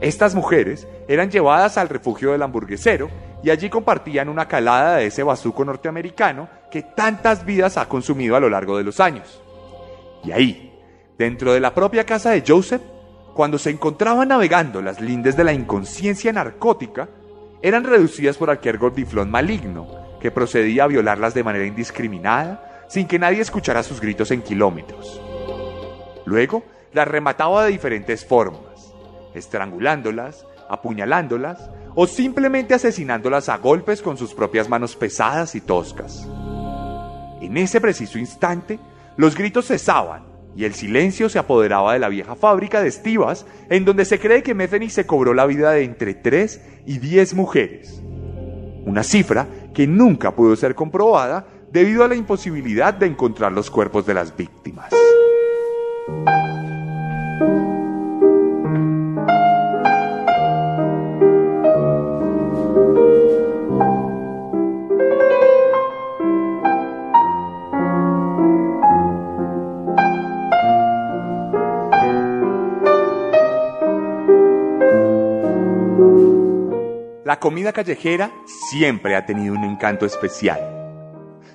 Estas 0.00 0.34
mujeres 0.34 0.86
eran 1.08 1.30
llevadas 1.30 1.78
al 1.78 1.88
refugio 1.88 2.32
del 2.32 2.42
hamburguesero 2.42 3.08
y 3.42 3.50
allí 3.50 3.68
compartían 3.68 4.28
una 4.28 4.48
calada 4.48 4.96
de 4.96 5.06
ese 5.06 5.22
bazuco 5.22 5.64
norteamericano 5.64 6.48
que 6.70 6.82
tantas 6.82 7.44
vidas 7.44 7.76
ha 7.76 7.88
consumido 7.88 8.36
a 8.36 8.40
lo 8.40 8.48
largo 8.48 8.76
de 8.76 8.84
los 8.84 9.00
años. 9.00 9.42
Y 10.24 10.32
ahí, 10.32 10.72
dentro 11.18 11.52
de 11.52 11.60
la 11.60 11.74
propia 11.74 12.04
casa 12.04 12.30
de 12.30 12.42
Joseph, 12.46 12.82
cuando 13.34 13.58
se 13.58 13.70
encontraban 13.70 14.28
navegando 14.28 14.80
las 14.80 15.00
lindes 15.00 15.36
de 15.36 15.44
la 15.44 15.52
inconsciencia 15.52 16.32
narcótica, 16.32 17.08
eran 17.62 17.84
reducidas 17.84 18.36
por 18.36 18.50
aquel 18.50 18.78
gordiflón 18.78 19.30
maligno 19.30 19.86
que 20.20 20.30
procedía 20.30 20.84
a 20.84 20.88
violarlas 20.88 21.34
de 21.34 21.44
manera 21.44 21.66
indiscriminada 21.66 22.84
sin 22.88 23.06
que 23.06 23.18
nadie 23.18 23.40
escuchara 23.40 23.82
sus 23.82 24.00
gritos 24.00 24.30
en 24.30 24.42
kilómetros. 24.42 25.20
Luego 26.24 26.64
las 26.92 27.06
remataba 27.06 27.64
de 27.64 27.72
diferentes 27.72 28.24
formas, 28.24 28.94
estrangulándolas, 29.34 30.46
apuñalándolas 30.68 31.70
o 31.96 32.06
simplemente 32.06 32.74
asesinándolas 32.74 33.48
a 33.48 33.56
golpes 33.56 34.02
con 34.02 34.16
sus 34.16 34.34
propias 34.34 34.68
manos 34.68 34.94
pesadas 34.94 35.54
y 35.54 35.62
toscas. 35.62 36.28
En 37.40 37.56
ese 37.56 37.80
preciso 37.80 38.18
instante, 38.18 38.78
los 39.16 39.34
gritos 39.34 39.66
cesaban 39.66 40.24
y 40.54 40.64
el 40.64 40.74
silencio 40.74 41.28
se 41.28 41.38
apoderaba 41.38 41.94
de 41.94 41.98
la 41.98 42.10
vieja 42.10 42.36
fábrica 42.36 42.82
de 42.82 42.88
estivas 42.88 43.46
en 43.70 43.86
donde 43.86 44.04
se 44.04 44.20
cree 44.20 44.42
que 44.42 44.54
Metheny 44.54 44.90
se 44.90 45.06
cobró 45.06 45.32
la 45.32 45.46
vida 45.46 45.72
de 45.72 45.84
entre 45.84 46.14
3 46.14 46.60
y 46.86 46.98
10 46.98 47.34
mujeres. 47.34 48.02
Una 48.84 49.02
cifra 49.02 49.48
que 49.74 49.86
nunca 49.86 50.36
pudo 50.36 50.54
ser 50.54 50.74
comprobada 50.74 51.46
debido 51.72 52.04
a 52.04 52.08
la 52.08 52.14
imposibilidad 52.14 52.92
de 52.92 53.06
encontrar 53.06 53.52
los 53.52 53.70
cuerpos 53.70 54.06
de 54.06 54.14
las 54.14 54.36
víctimas. 54.36 54.92
Comida 77.46 77.72
callejera 77.72 78.32
siempre 78.44 79.14
ha 79.14 79.24
tenido 79.24 79.54
un 79.54 79.62
encanto 79.62 80.04
especial. 80.04 80.58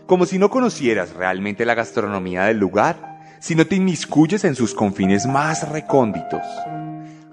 Como 0.05 0.25
si 0.25 0.39
no 0.39 0.49
conocieras 0.49 1.13
realmente 1.13 1.65
la 1.65 1.73
gastronomía 1.73 2.45
del 2.45 2.59
lugar, 2.59 3.19
si 3.41 3.55
no 3.55 3.67
te 3.67 3.75
inmiscuyes 3.75 4.45
en 4.45 4.55
sus 4.55 4.73
confines 4.73 5.25
más 5.25 5.67
recónditos. 5.67 6.43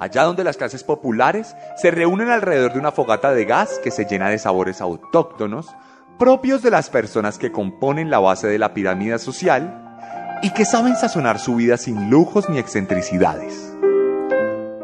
Allá 0.00 0.24
donde 0.24 0.42
las 0.42 0.56
clases 0.56 0.82
populares 0.82 1.54
se 1.76 1.92
reúnen 1.92 2.30
alrededor 2.30 2.72
de 2.72 2.80
una 2.80 2.90
fogata 2.90 3.32
de 3.32 3.44
gas 3.44 3.78
que 3.78 3.92
se 3.92 4.06
llena 4.06 4.28
de 4.28 4.40
sabores 4.40 4.80
autóctonos, 4.80 5.68
propios 6.18 6.60
de 6.60 6.72
las 6.72 6.90
personas 6.90 7.38
que 7.38 7.52
componen 7.52 8.10
la 8.10 8.18
base 8.18 8.48
de 8.48 8.58
la 8.58 8.74
pirámide 8.74 9.20
social 9.20 10.00
y 10.42 10.50
que 10.50 10.64
saben 10.64 10.96
sazonar 10.96 11.38
su 11.38 11.54
vida 11.54 11.76
sin 11.76 12.10
lujos 12.10 12.50
ni 12.50 12.58
excentricidades. 12.58 13.72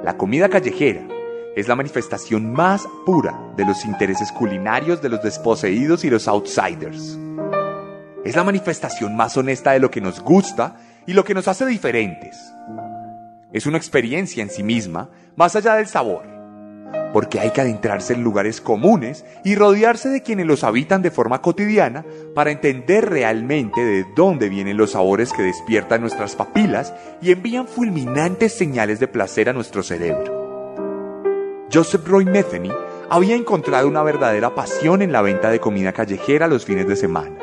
La 0.04 0.16
comida 0.16 0.48
callejera 0.48 1.08
es 1.56 1.68
la 1.68 1.76
manifestación 1.76 2.52
más 2.52 2.86
pura 3.06 3.38
de 3.56 3.64
los 3.64 3.84
intereses 3.84 4.32
culinarios 4.32 5.00
de 5.00 5.08
los 5.08 5.22
desposeídos 5.22 6.04
y 6.04 6.10
los 6.10 6.26
outsiders. 6.26 7.18
Es 8.24 8.34
la 8.34 8.44
manifestación 8.44 9.16
más 9.16 9.36
honesta 9.36 9.72
de 9.72 9.80
lo 9.80 9.90
que 9.90 10.00
nos 10.00 10.20
gusta 10.20 10.76
y 11.06 11.12
lo 11.12 11.24
que 11.24 11.34
nos 11.34 11.46
hace 11.46 11.66
diferentes. 11.66 12.52
Es 13.52 13.66
una 13.66 13.78
experiencia 13.78 14.42
en 14.42 14.50
sí 14.50 14.62
misma, 14.62 15.10
más 15.36 15.54
allá 15.54 15.74
del 15.74 15.86
sabor, 15.86 16.24
porque 17.12 17.38
hay 17.38 17.50
que 17.50 17.60
adentrarse 17.60 18.14
en 18.14 18.24
lugares 18.24 18.60
comunes 18.60 19.24
y 19.44 19.54
rodearse 19.54 20.08
de 20.08 20.22
quienes 20.22 20.46
los 20.46 20.64
habitan 20.64 21.02
de 21.02 21.12
forma 21.12 21.40
cotidiana 21.40 22.04
para 22.34 22.50
entender 22.50 23.08
realmente 23.08 23.80
de 23.80 24.04
dónde 24.16 24.48
vienen 24.48 24.76
los 24.76 24.92
sabores 24.92 25.32
que 25.32 25.42
despiertan 25.42 26.00
nuestras 26.00 26.34
papilas 26.34 26.94
y 27.22 27.30
envían 27.30 27.68
fulminantes 27.68 28.54
señales 28.54 28.98
de 28.98 29.06
placer 29.06 29.48
a 29.48 29.52
nuestro 29.52 29.84
cerebro. 29.84 30.43
Joseph 31.74 32.06
Roy 32.06 32.24
Metheny 32.24 32.70
había 33.10 33.34
encontrado 33.34 33.88
una 33.88 34.04
verdadera 34.04 34.54
pasión 34.54 35.02
en 35.02 35.10
la 35.10 35.22
venta 35.22 35.50
de 35.50 35.58
comida 35.58 35.92
callejera 35.92 36.46
los 36.46 36.64
fines 36.64 36.86
de 36.86 36.94
semana. 36.94 37.36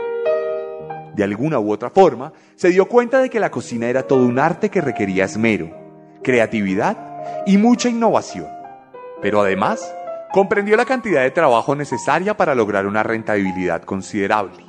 De 1.14 1.22
alguna 1.26 1.60
u 1.60 1.70
otra 1.70 1.90
forma, 1.90 2.32
se 2.56 2.70
dio 2.70 2.86
cuenta 2.86 3.20
de 3.20 3.30
que 3.30 3.42
la 3.42 3.52
cocina 3.52 3.90
era 3.90 4.04
todo 4.04 4.26
un 4.26 4.40
arte 4.40 4.70
que 4.70 4.80
requería 4.80 5.26
esmero, 5.26 5.70
creatividad 6.24 7.44
y 7.46 7.58
mucha 7.58 7.90
innovación. 7.90 8.48
Pero 9.22 9.42
además, 9.42 9.94
comprendió 10.32 10.78
la 10.78 10.86
cantidad 10.86 11.24
de 11.24 11.32
trabajo 11.32 11.76
necesaria 11.76 12.38
para 12.38 12.56
lograr 12.56 12.88
una 12.88 13.04
rentabilidad 13.04 13.84
considerable. 13.84 14.66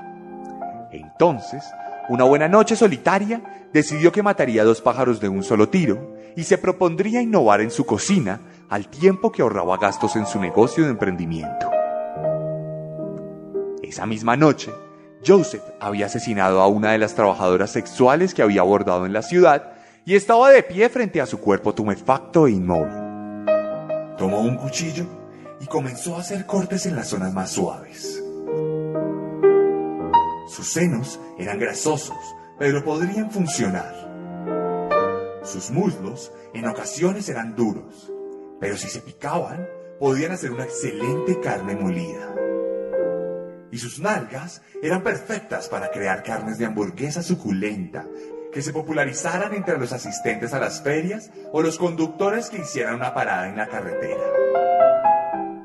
Entonces, 0.91 1.63
una 2.09 2.25
buena 2.25 2.49
noche 2.49 2.75
solitaria, 2.75 3.41
decidió 3.73 4.11
que 4.11 4.25
mataría 4.25 4.65
dos 4.65 4.83
pájaros 4.83 5.21
de 5.21 5.29
un 5.29 5.45
solo 5.45 5.69
tiro 5.69 6.17
y 6.37 6.43
se 6.43 6.59
propondría 6.59 7.23
innovar 7.23 7.61
en 7.61 7.71
su 7.71 7.87
cocina 7.87 8.41
al 8.73 8.89
tiempo 8.89 9.31
que 9.31 9.43
ahorraba 9.43 9.77
gastos 9.77 10.17
en 10.17 10.25
su 10.25 10.41
negocio 10.41 10.85
de 10.85 10.91
emprendimiento. 10.93 11.71
Esa 13.83 14.07
misma 14.07 14.35
noche, 14.35 14.73
Joseph 15.23 15.63
había 15.79 16.07
asesinado 16.07 16.63
a 16.63 16.69
una 16.69 16.93
de 16.93 16.99
las 16.99 17.15
trabajadoras 17.15 17.71
sexuales 17.71 18.33
que 18.33 18.41
había 18.41 18.63
abordado 18.63 19.05
en 19.05 19.13
la 19.13 19.21
ciudad 19.21 19.75
y 20.07 20.15
estaba 20.15 20.49
de 20.49 20.63
pie 20.63 20.89
frente 20.89 21.21
a 21.21 21.27
su 21.27 21.39
cuerpo 21.39 21.75
tumefacto 21.75 22.47
e 22.47 22.53
inmóvil. 22.53 23.45
Tomó 24.17 24.41
un 24.41 24.57
cuchillo 24.57 25.05
y 25.61 25.67
comenzó 25.67 26.17
a 26.17 26.21
hacer 26.21 26.47
cortes 26.47 26.87
en 26.87 26.97
las 26.97 27.09
zonas 27.09 27.35
más 27.35 27.51
suaves. 27.51 28.25
Sus 30.49 30.67
senos 30.67 31.21
eran 31.39 31.59
grasosos, 31.59 32.17
pero 32.59 32.83
podrían 32.83 33.31
funcionar. 33.31 33.95
Sus 35.45 35.71
muslos 35.71 36.33
en 36.55 36.67
ocasiones 36.67 37.29
eran 37.29 37.55
duros, 37.55 38.12
pero 38.63 38.77
si 38.77 38.89
se 38.89 39.01
picaban, 39.01 39.69
podían 39.99 40.31
hacer 40.31 40.53
una 40.53 40.63
excelente 40.63 41.41
carne 41.41 41.75
molida. 41.75 42.33
Y 43.73 43.79
sus 43.79 43.99
nalgas 43.99 44.63
eran 44.81 45.03
perfectas 45.03 45.69
para 45.69 45.91
crear 45.91 46.23
carnes 46.23 46.59
de 46.59 46.67
hamburguesa 46.67 47.25
suculenta, 47.25 48.07
que 48.53 48.63
se 48.63 48.73
popularizaran 48.73 49.53
entre 49.55 49.79
los 49.79 49.93
asistentes 49.93 50.55
a 50.55 50.61
las 50.61 50.81
ferias 50.81 51.33
o 51.51 51.61
los 51.61 51.77
conductores 51.77 52.51
que 52.51 52.59
hicieran 52.59 52.95
una 52.95 53.13
parada 53.13 53.49
en 53.49 53.57
la 53.57 53.67
carretera. 53.67 54.23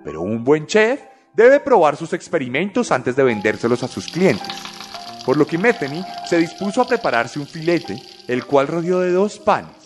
Pero 0.04 0.24
un 0.24 0.44
buen 0.44 0.66
chef 0.66 1.00
debe 1.36 1.60
probar 1.60 1.98
sus 1.98 2.14
experimentos 2.14 2.92
antes 2.92 3.16
de 3.16 3.24
vendérselos 3.24 3.84
a 3.84 3.88
sus 3.88 4.08
clientes, 4.08 4.58
por 5.24 5.38
lo 5.38 5.46
que 5.46 5.60
Metheny 5.60 6.04
se 6.28 6.38
dispuso 6.38 6.82
a 6.82 6.88
prepararse 6.88 7.38
un 7.38 7.46
filete, 7.46 8.02
el 8.28 8.44
cual 8.46 8.68
rodeó 8.68 9.02
de 9.02 9.12
dos 9.12 9.38
panes 9.38 9.77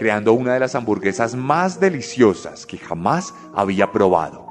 creando 0.00 0.32
una 0.32 0.54
de 0.54 0.60
las 0.60 0.74
hamburguesas 0.74 1.34
más 1.34 1.78
deliciosas 1.78 2.64
que 2.64 2.78
jamás 2.78 3.34
había 3.54 3.92
probado. 3.92 4.46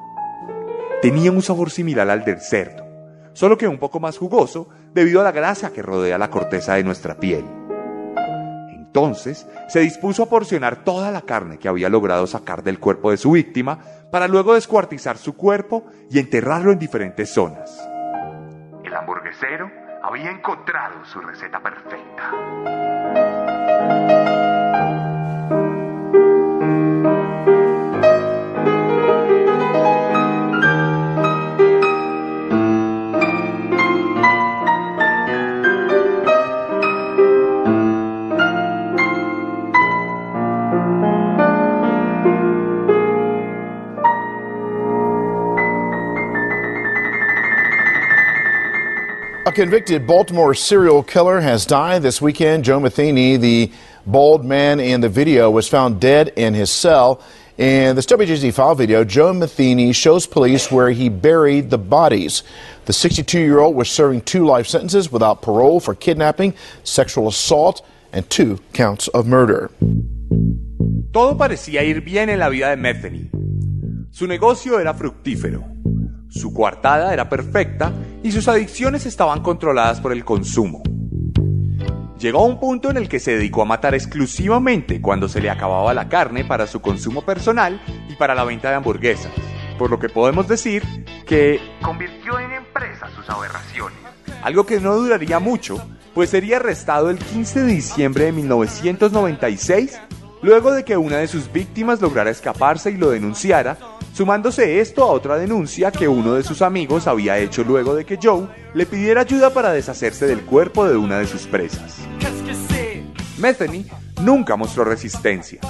Tenía 1.01 1.31
un 1.31 1.41
sabor 1.41 1.71
similar 1.71 2.07
al 2.07 2.23
del 2.23 2.39
cerdo, 2.39 2.85
solo 3.33 3.57
que 3.57 3.67
un 3.67 3.79
poco 3.79 3.99
más 3.99 4.19
jugoso 4.19 4.69
debido 4.93 5.21
a 5.21 5.23
la 5.23 5.31
grasa 5.31 5.73
que 5.73 5.81
rodea 5.81 6.19
la 6.19 6.29
corteza 6.29 6.75
de 6.75 6.83
nuestra 6.83 7.15
piel. 7.15 7.45
Entonces 8.69 9.47
se 9.69 9.79
dispuso 9.79 10.21
a 10.21 10.29
porcionar 10.29 10.83
toda 10.83 11.09
la 11.09 11.21
carne 11.21 11.57
que 11.57 11.67
había 11.67 11.89
logrado 11.89 12.27
sacar 12.27 12.61
del 12.61 12.77
cuerpo 12.77 13.09
de 13.09 13.17
su 13.17 13.31
víctima 13.31 13.79
para 14.11 14.27
luego 14.27 14.53
descuartizar 14.53 15.17
su 15.17 15.35
cuerpo 15.35 15.85
y 16.11 16.19
enterrarlo 16.19 16.71
en 16.71 16.77
diferentes 16.77 17.27
zonas. 17.33 17.75
El 18.83 18.93
hamburguesero 18.93 19.71
había 20.03 20.29
encontrado 20.29 21.03
su 21.05 21.19
receta 21.21 21.59
perfecta. 21.59 22.88
A 49.49 49.51
convicted 49.51 50.05
Baltimore 50.05 50.53
serial 50.53 51.01
killer 51.01 51.41
has 51.41 51.65
died 51.65 52.03
this 52.03 52.21
weekend. 52.21 52.63
Joe 52.63 52.79
Matheny, 52.79 53.35
the 53.35 53.71
bald 54.05 54.45
man 54.45 54.79
in 54.79 55.01
the 55.01 55.09
video, 55.09 55.49
was 55.49 55.67
found 55.67 55.99
dead 55.99 56.31
in 56.35 56.53
his 56.53 56.69
cell. 56.71 57.19
In 57.57 57.95
this 57.95 58.05
WJZ 58.05 58.53
file 58.53 58.75
video, 58.75 59.03
Joe 59.03 59.33
Matheny 59.33 59.91
shows 59.91 60.27
police 60.27 60.71
where 60.71 60.91
he 60.91 61.09
buried 61.09 61.71
the 61.71 61.79
bodies. 61.79 62.43
The 62.85 62.93
62 62.93 63.39
year 63.39 63.57
old 63.57 63.75
was 63.75 63.89
serving 63.89 64.21
two 64.21 64.45
life 64.45 64.67
sentences 64.67 65.11
without 65.11 65.41
parole 65.41 65.79
for 65.79 65.95
kidnapping, 65.95 66.53
sexual 66.83 67.27
assault, 67.27 67.83
and 68.13 68.29
two 68.29 68.59
counts 68.73 69.07
of 69.07 69.25
murder. 69.25 69.71
Todo 71.11 71.35
parecía 71.39 71.81
ir 71.83 72.01
bien 72.01 72.29
en 72.29 72.37
la 72.37 72.49
vida 72.49 72.69
de 72.69 72.77
Metheny. 72.77 73.31
Su 74.11 74.27
negocio 74.27 74.79
era 74.79 74.93
fructífero. 74.93 75.78
Su 76.29 76.53
coartada 76.53 77.11
era 77.13 77.27
perfecta 77.27 77.91
y 78.23 78.31
sus 78.31 78.47
adicciones 78.47 79.05
estaban 79.05 79.41
controladas 79.41 79.99
por 79.99 80.11
el 80.11 80.23
consumo. 80.23 80.83
Llegó 82.19 82.39
a 82.39 82.45
un 82.45 82.59
punto 82.59 82.91
en 82.91 82.97
el 82.97 83.07
que 83.07 83.19
se 83.19 83.31
dedicó 83.37 83.61
a 83.61 83.65
matar 83.65 83.95
exclusivamente 83.95 85.01
cuando 85.01 85.27
se 85.29 85.41
le 85.41 85.49
acababa 85.49 85.93
la 85.93 86.09
carne 86.09 86.43
para 86.43 86.67
su 86.67 86.81
consumo 86.81 87.21
personal 87.23 87.81
y 88.09 88.15
para 88.15 88.35
la 88.35 88.43
venta 88.43 88.69
de 88.69 88.75
hamburguesas, 88.75 89.31
por 89.77 89.89
lo 89.89 89.99
que 89.99 90.09
podemos 90.09 90.47
decir 90.47 90.83
que 91.25 91.59
Convirtió 91.81 92.37
en 92.39 92.51
empresa 92.51 93.07
sus 93.15 93.29
aberraciones. 93.29 93.97
algo 94.43 94.65
que 94.65 94.79
no 94.81 94.95
duraría 94.97 95.39
mucho, 95.39 95.81
pues 96.13 96.29
sería 96.29 96.57
arrestado 96.57 97.09
el 97.09 97.17
15 97.17 97.61
de 97.61 97.73
diciembre 97.73 98.25
de 98.25 98.31
1996 98.33 99.99
luego 100.41 100.71
de 100.71 100.83
que 100.83 100.97
una 100.97 101.17
de 101.17 101.27
sus 101.27 101.51
víctimas 101.51 102.01
lograra 102.01 102.29
escaparse 102.29 102.91
y 102.91 102.97
lo 102.97 103.09
denunciara, 103.09 103.77
sumándose 104.13 104.79
esto 104.79 105.03
a 105.03 105.07
otra 105.07 105.37
denuncia 105.37 105.91
que 105.91 106.07
uno 106.07 106.33
de 106.33 106.43
sus 106.43 106.61
amigos 106.61 107.07
había 107.07 107.37
hecho 107.37 107.63
luego 107.63 107.95
de 107.95 108.05
que 108.05 108.19
Joe 108.21 108.47
le 108.73 108.85
pidiera 108.85 109.21
ayuda 109.21 109.49
para 109.51 109.71
deshacerse 109.71 110.27
del 110.27 110.41
cuerpo 110.41 110.87
de 110.87 110.97
una 110.97 111.19
de 111.19 111.27
sus 111.27 111.47
presas. 111.47 111.97
Metheny 113.37 113.85
nunca 114.21 114.55
mostró 114.55 114.83
resistencia. 114.83 115.61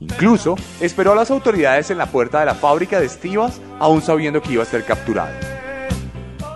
Incluso 0.00 0.56
esperó 0.80 1.12
a 1.12 1.16
las 1.16 1.30
autoridades 1.30 1.90
en 1.90 1.98
la 1.98 2.06
puerta 2.06 2.40
de 2.40 2.46
la 2.46 2.54
fábrica 2.54 2.98
de 2.98 3.06
estivas, 3.06 3.60
aún 3.78 4.02
sabiendo 4.02 4.40
que 4.42 4.52
iba 4.52 4.62
a 4.62 4.66
ser 4.66 4.84
capturado. 4.84 5.32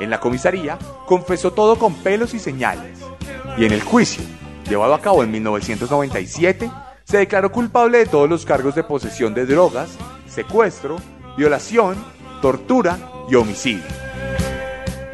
En 0.01 0.11
la 0.11 0.19
comisaría 0.19 0.79
confesó 1.07 1.53
todo 1.53 1.79
con 1.79 1.95
pelos 1.95 2.35
y 2.35 2.39
señales. 2.39 2.99
Y 3.57 3.65
en 3.65 3.73
el 3.73 3.83
juicio, 3.83 4.25
llevado 4.69 4.95
a 4.95 5.01
cabo 5.01 5.23
en 5.23 5.31
1997, 5.31 6.71
se 7.05 7.19
declaró 7.19 7.53
culpable 7.53 7.99
de 7.99 8.07
todos 8.07 8.29
los 8.29 8.45
cargos 8.45 8.75
de 8.75 8.83
posesión 8.83 9.35
de 9.35 9.47
drogas, 9.47 9.91
secuestro, 10.27 10.97
violación, 11.37 11.97
tortura 12.41 12.99
y 13.29 13.35
homicidio. 13.35 13.85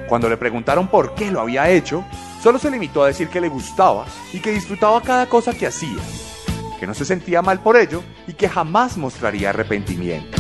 Cuando 0.09 0.29
le 0.29 0.37
preguntaron 0.37 0.89
por 0.89 1.15
qué 1.15 1.31
lo 1.31 1.41
había 1.41 1.69
hecho, 1.69 2.05
solo 2.43 2.59
se 2.59 2.71
limitó 2.71 3.03
a 3.03 3.09
decir 3.09 3.29
que 3.29 3.41
le 3.41 3.49
gustaba 3.49 4.07
y 4.33 4.41
que 4.41 4.53
disfrutaba 4.53 5.01
cada 5.03 5.27
cosa 5.27 5.53
que 5.53 5.67
hacía, 5.67 6.01
que 6.79 6.87
no 6.87 6.95
se 6.95 7.05
sentía 7.05 7.43
mal 7.43 7.61
por 7.61 7.77
ello 7.77 8.03
y 8.27 8.33
que 8.33 8.49
jamás 8.49 8.97
mostraría 8.97 9.51
arrepentimiento. 9.51 10.39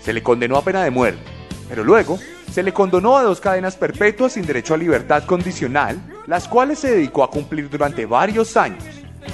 Se 0.00 0.12
le 0.12 0.22
condenó 0.22 0.56
a 0.56 0.64
pena 0.64 0.82
de 0.84 0.90
muerte, 0.90 1.22
pero 1.68 1.84
luego 1.84 2.18
se 2.52 2.62
le 2.62 2.72
condonó 2.72 3.16
a 3.16 3.22
dos 3.22 3.40
cadenas 3.40 3.76
perpetuas 3.76 4.32
sin 4.32 4.46
derecho 4.46 4.74
a 4.74 4.78
libertad 4.78 5.24
condicional, 5.24 6.00
las 6.26 6.48
cuales 6.48 6.78
se 6.78 6.90
dedicó 6.90 7.22
a 7.22 7.30
cumplir 7.30 7.68
durante 7.68 8.06
varios 8.06 8.56
años, 8.56 8.82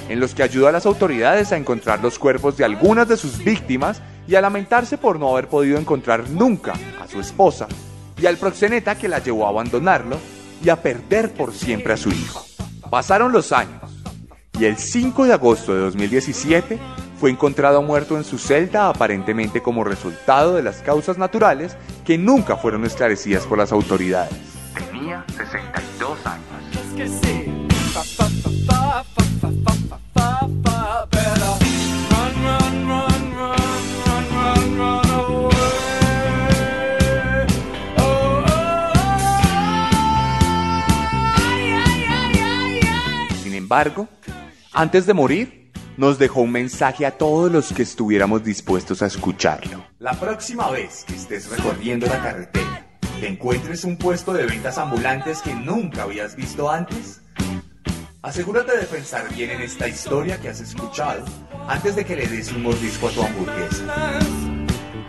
en 0.09 0.20
los 0.20 0.34
que 0.34 0.43
ayudó 0.43 0.68
a 0.68 0.72
las 0.72 0.86
autoridades 0.86 1.53
a 1.53 1.57
encontrar 1.57 2.03
los 2.03 2.18
cuerpos 2.18 2.57
de 2.57 2.64
algunas 2.64 3.09
de 3.09 3.16
sus 3.16 3.43
víctimas 3.43 4.03
y 4.26 4.34
a 4.34 4.40
lamentarse 4.40 4.99
por 4.99 5.18
no 5.18 5.30
haber 5.32 5.49
podido 5.49 5.78
encontrar 5.78 6.28
nunca 6.30 6.74
a 7.01 7.09
su 7.09 7.20
esposa 7.20 7.66
y 8.20 8.26
al 8.26 8.36
proxeneta 8.36 8.97
que 8.97 9.09
la 9.09 9.18
llevó 9.18 9.47
a 9.47 9.51
abandonarlo 9.51 10.16
y 10.62 10.68
a 10.68 10.80
perder 10.80 11.32
por 11.32 11.53
siempre 11.53 11.93
a 11.93 11.97
su 11.97 12.11
hijo. 12.11 12.45
Pasaron 12.90 13.32
los 13.32 13.53
años 13.53 13.82
y 14.59 14.64
el 14.64 14.76
5 14.76 15.24
de 15.24 15.32
agosto 15.32 15.74
de 15.74 15.80
2017 15.80 16.78
fue 17.18 17.30
encontrado 17.30 17.82
muerto 17.82 18.16
en 18.16 18.24
su 18.24 18.38
celda 18.38 18.88
aparentemente 18.88 19.62
como 19.62 19.84
resultado 19.84 20.55
de 20.55 20.62
las 20.62 20.82
causas 20.82 21.18
naturales 21.18 21.76
que 22.05 22.18
nunca 22.18 22.57
fueron 22.57 22.84
esclarecidas 22.84 23.47
por 23.47 23.59
las 23.59 23.72
autoridades. 23.72 24.36
Tenía 24.74 25.24
62 25.36 26.26
años. 26.26 27.51
Embargo, 43.72 44.06
antes 44.74 45.06
de 45.06 45.14
morir, 45.14 45.72
nos 45.96 46.18
dejó 46.18 46.42
un 46.42 46.52
mensaje 46.52 47.06
a 47.06 47.12
todos 47.12 47.50
los 47.50 47.72
que 47.72 47.82
estuviéramos 47.82 48.44
dispuestos 48.44 49.00
a 49.00 49.06
escucharlo. 49.06 49.82
La 49.98 50.12
próxima 50.12 50.70
vez 50.70 51.04
que 51.06 51.14
estés 51.14 51.48
recorriendo 51.48 52.06
la 52.06 52.22
carretera, 52.22 52.86
te 53.18 53.28
encuentres 53.28 53.84
un 53.84 53.96
puesto 53.96 54.34
de 54.34 54.44
ventas 54.44 54.76
ambulantes 54.76 55.40
que 55.40 55.54
nunca 55.54 56.02
habías 56.02 56.36
visto 56.36 56.70
antes, 56.70 57.22
asegúrate 58.20 58.76
de 58.76 58.84
pensar 58.84 59.34
bien 59.34 59.52
en 59.52 59.62
esta 59.62 59.88
historia 59.88 60.38
que 60.38 60.50
has 60.50 60.60
escuchado 60.60 61.24
antes 61.66 61.96
de 61.96 62.04
que 62.04 62.16
le 62.16 62.26
des 62.26 62.52
un 62.52 62.64
mordisco 62.64 63.08
a 63.08 63.10
tu 63.12 63.22
hamburguesa. 63.22 64.18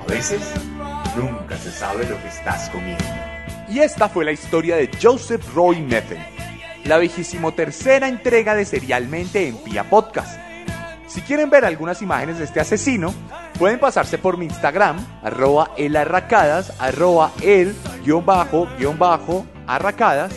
A 0.02 0.06
veces, 0.08 0.40
nunca 1.18 1.58
se 1.58 1.70
sabe 1.70 2.08
lo 2.08 2.18
que 2.22 2.30
estás 2.30 2.70
comiendo. 2.70 3.04
Y 3.70 3.80
esta 3.80 4.08
fue 4.08 4.24
la 4.24 4.32
historia 4.32 4.78
de 4.78 4.90
Joseph 5.02 5.44
Roy 5.54 5.82
Metheny, 5.82 6.33
la 6.86 7.00
tercera 7.56 8.08
entrega 8.08 8.56
de 8.56 8.66
Serialmente 8.66 9.48
en 9.48 9.58
Pia 9.58 9.90
Podcast. 9.90 10.38
Si 11.08 11.22
quieren 11.22 11.50
ver 11.50 11.64
algunas 11.64 12.02
imágenes 12.02 12.40
de 12.40 12.46
este 12.46 12.60
asesino, 12.60 13.14
pueden 13.58 13.80
pasarse 13.80 14.18
por 14.18 14.38
mi 14.38 14.46
Instagram, 14.46 14.98
arroba 15.24 15.72
elarracadas, 15.78 16.74
arroba 16.80 17.32
el, 17.42 17.76
guion 18.04 18.26
bajo, 18.26 18.68
guion 18.78 18.98
bajo, 18.98 19.46
arracadas, 19.68 20.34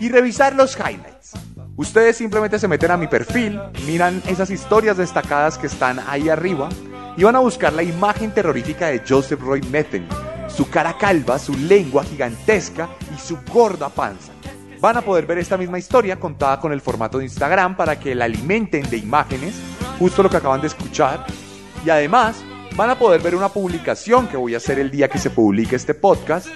y 0.00 0.08
revisar 0.08 0.54
los 0.54 0.76
highlights. 0.76 1.32
Ustedes 1.76 2.16
simplemente 2.16 2.58
se 2.58 2.68
meten 2.68 2.90
a 2.90 2.96
mi 2.96 3.08
perfil, 3.08 3.60
miran 3.86 4.22
esas 4.26 4.50
historias 4.50 4.96
destacadas 4.96 5.58
que 5.58 5.66
están 5.66 5.98
ahí 6.06 6.28
arriba, 6.28 6.68
y 7.16 7.24
van 7.24 7.36
a 7.36 7.40
buscar 7.40 7.72
la 7.72 7.82
imagen 7.82 8.30
terrorífica 8.30 8.86
de 8.86 9.02
Joseph 9.06 9.40
Roy 9.40 9.60
Metheny, 9.62 10.06
su 10.48 10.70
cara 10.70 10.96
calva, 10.96 11.38
su 11.38 11.54
lengua 11.54 12.04
gigantesca 12.04 12.88
y 13.14 13.18
su 13.18 13.38
gorda 13.52 13.88
panza. 13.88 14.31
Van 14.82 14.96
a 14.96 15.02
poder 15.02 15.26
ver 15.26 15.38
esta 15.38 15.56
misma 15.56 15.78
historia 15.78 16.18
contada 16.18 16.58
con 16.58 16.72
el 16.72 16.80
formato 16.80 17.18
de 17.18 17.24
Instagram 17.24 17.76
para 17.76 18.00
que 18.00 18.16
la 18.16 18.24
alimenten 18.24 18.90
de 18.90 18.96
imágenes, 18.96 19.54
justo 19.96 20.24
lo 20.24 20.28
que 20.28 20.38
acaban 20.38 20.60
de 20.60 20.66
escuchar. 20.66 21.24
Y 21.86 21.90
además 21.90 22.42
van 22.74 22.90
a 22.90 22.98
poder 22.98 23.20
ver 23.20 23.36
una 23.36 23.48
publicación 23.48 24.26
que 24.26 24.36
voy 24.36 24.54
a 24.54 24.56
hacer 24.56 24.80
el 24.80 24.90
día 24.90 25.08
que 25.08 25.20
se 25.20 25.30
publique 25.30 25.76
este 25.76 25.94
podcast. 25.94 26.48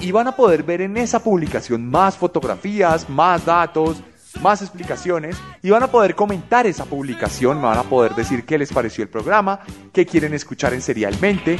Y 0.00 0.10
van 0.10 0.26
a 0.26 0.34
poder 0.34 0.64
ver 0.64 0.80
en 0.80 0.96
esa 0.96 1.22
publicación 1.22 1.88
más 1.88 2.16
fotografías, 2.16 3.08
más 3.08 3.44
datos, 3.44 4.02
más 4.42 4.62
explicaciones. 4.62 5.36
Y 5.62 5.70
van 5.70 5.84
a 5.84 5.92
poder 5.92 6.16
comentar 6.16 6.66
esa 6.66 6.86
publicación, 6.86 7.58
me 7.58 7.68
van 7.68 7.78
a 7.78 7.84
poder 7.84 8.16
decir 8.16 8.44
qué 8.44 8.58
les 8.58 8.72
pareció 8.72 9.04
el 9.04 9.10
programa, 9.10 9.60
qué 9.92 10.04
quieren 10.04 10.34
escuchar 10.34 10.74
en 10.74 10.82
Serialmente, 10.82 11.56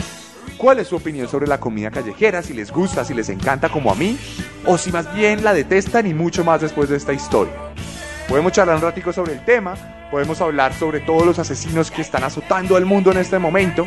cuál 0.56 0.78
es 0.78 0.88
su 0.88 0.96
opinión 0.96 1.28
sobre 1.28 1.46
la 1.46 1.58
comida 1.60 1.90
callejera, 1.90 2.42
si 2.42 2.54
les 2.54 2.70
gusta, 2.70 3.04
si 3.04 3.14
les 3.14 3.28
encanta 3.28 3.68
como 3.68 3.90
a 3.90 3.94
mí, 3.94 4.18
o 4.66 4.78
si 4.78 4.92
más 4.92 5.12
bien 5.14 5.42
la 5.44 5.52
detestan 5.52 6.06
y 6.06 6.14
mucho 6.14 6.44
más 6.44 6.60
después 6.60 6.88
de 6.88 6.96
esta 6.96 7.12
historia. 7.12 7.52
Podemos 8.28 8.52
charlar 8.52 8.76
un 8.76 8.82
ratico 8.82 9.12
sobre 9.12 9.32
el 9.32 9.44
tema, 9.44 9.74
podemos 10.10 10.40
hablar 10.40 10.72
sobre 10.74 11.00
todos 11.00 11.26
los 11.26 11.38
asesinos 11.38 11.90
que 11.90 12.02
están 12.02 12.24
azotando 12.24 12.76
al 12.76 12.84
mundo 12.84 13.10
en 13.10 13.18
este 13.18 13.38
momento 13.38 13.86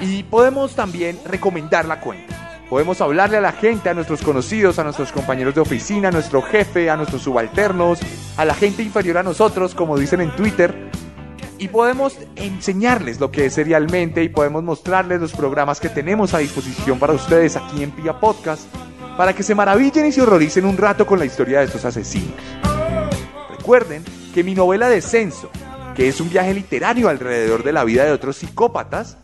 y 0.00 0.22
podemos 0.22 0.74
también 0.74 1.18
recomendar 1.24 1.84
la 1.84 2.00
cuenta. 2.00 2.34
Podemos 2.68 3.00
hablarle 3.00 3.36
a 3.36 3.40
la 3.40 3.52
gente, 3.52 3.88
a 3.88 3.94
nuestros 3.94 4.22
conocidos, 4.22 4.78
a 4.78 4.84
nuestros 4.84 5.12
compañeros 5.12 5.54
de 5.54 5.60
oficina, 5.60 6.08
a 6.08 6.10
nuestro 6.10 6.42
jefe, 6.42 6.90
a 6.90 6.96
nuestros 6.96 7.22
subalternos, 7.22 8.00
a 8.36 8.44
la 8.44 8.54
gente 8.54 8.82
inferior 8.82 9.18
a 9.18 9.22
nosotros, 9.22 9.74
como 9.74 9.96
dicen 9.96 10.20
en 10.20 10.34
Twitter, 10.34 10.90
y 11.58 11.68
podemos 11.68 12.18
enseñarles 12.36 13.20
lo 13.20 13.30
que 13.30 13.46
es 13.46 13.54
serialmente 13.54 14.22
y 14.22 14.28
podemos 14.28 14.62
mostrarles 14.62 15.20
los 15.20 15.32
programas 15.32 15.80
que 15.80 15.88
tenemos 15.88 16.34
a 16.34 16.38
disposición 16.38 16.98
para 16.98 17.12
ustedes 17.12 17.56
aquí 17.56 17.82
en 17.82 17.90
Pia 17.90 18.18
Podcast 18.18 18.64
para 19.16 19.32
que 19.32 19.42
se 19.42 19.54
maravillen 19.54 20.06
y 20.06 20.12
se 20.12 20.22
horroricen 20.22 20.66
un 20.66 20.76
rato 20.76 21.06
con 21.06 21.18
la 21.18 21.24
historia 21.24 21.60
de 21.60 21.66
estos 21.66 21.84
asesinos. 21.84 22.34
Recuerden 23.50 24.04
que 24.34 24.44
mi 24.44 24.54
novela 24.54 24.88
Descenso, 24.88 25.50
que 25.94 26.08
es 26.08 26.20
un 26.20 26.28
viaje 26.28 26.52
literario 26.52 27.08
alrededor 27.08 27.64
de 27.64 27.72
la 27.72 27.84
vida 27.84 28.04
de 28.04 28.12
otros 28.12 28.36
psicópatas 28.36 29.16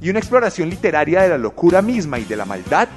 y 0.00 0.10
una 0.10 0.18
exploración 0.18 0.68
literaria 0.68 1.22
de 1.22 1.30
la 1.30 1.38
locura 1.38 1.80
misma 1.80 2.18
y 2.18 2.24
de 2.24 2.36
la 2.36 2.44
maldad, 2.44 2.88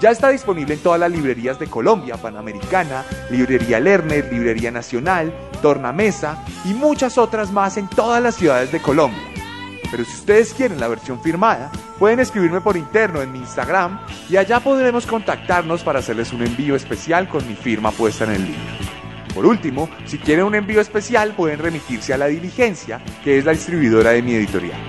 ya 0.00 0.10
está 0.10 0.30
disponible 0.30 0.74
en 0.74 0.80
todas 0.80 0.98
las 0.98 1.12
librerías 1.12 1.60
de 1.60 1.68
Colombia, 1.68 2.16
Panamericana, 2.16 3.04
Librería 3.30 3.78
Lerner, 3.78 4.32
Librería 4.32 4.72
Nacional, 4.72 5.32
Tornamesa 5.62 6.44
y 6.66 6.74
muchas 6.74 7.16
otras 7.16 7.50
más 7.50 7.78
en 7.78 7.88
todas 7.88 8.22
las 8.22 8.34
ciudades 8.34 8.70
de 8.70 8.82
Colombia. 8.82 9.22
Pero 9.90 10.04
si 10.04 10.12
ustedes 10.12 10.52
quieren 10.52 10.80
la 10.80 10.88
versión 10.88 11.22
firmada, 11.22 11.70
pueden 11.98 12.20
escribirme 12.20 12.60
por 12.60 12.76
interno 12.76 13.22
en 13.22 13.32
mi 13.32 13.38
Instagram 13.38 14.00
y 14.28 14.36
allá 14.36 14.60
podremos 14.60 15.06
contactarnos 15.06 15.82
para 15.82 16.00
hacerles 16.00 16.32
un 16.32 16.42
envío 16.42 16.74
especial 16.74 17.28
con 17.28 17.46
mi 17.46 17.54
firma 17.54 17.90
puesta 17.90 18.24
en 18.24 18.32
el 18.32 18.44
libro. 18.44 18.92
Por 19.34 19.46
último, 19.46 19.88
si 20.04 20.18
quieren 20.18 20.44
un 20.44 20.54
envío 20.54 20.80
especial 20.80 21.34
pueden 21.34 21.58
remitirse 21.58 22.12
a 22.12 22.18
La 22.18 22.26
Diligencia, 22.26 23.00
que 23.24 23.38
es 23.38 23.44
la 23.44 23.52
distribuidora 23.52 24.10
de 24.10 24.22
mi 24.22 24.34
editorial. 24.34 24.80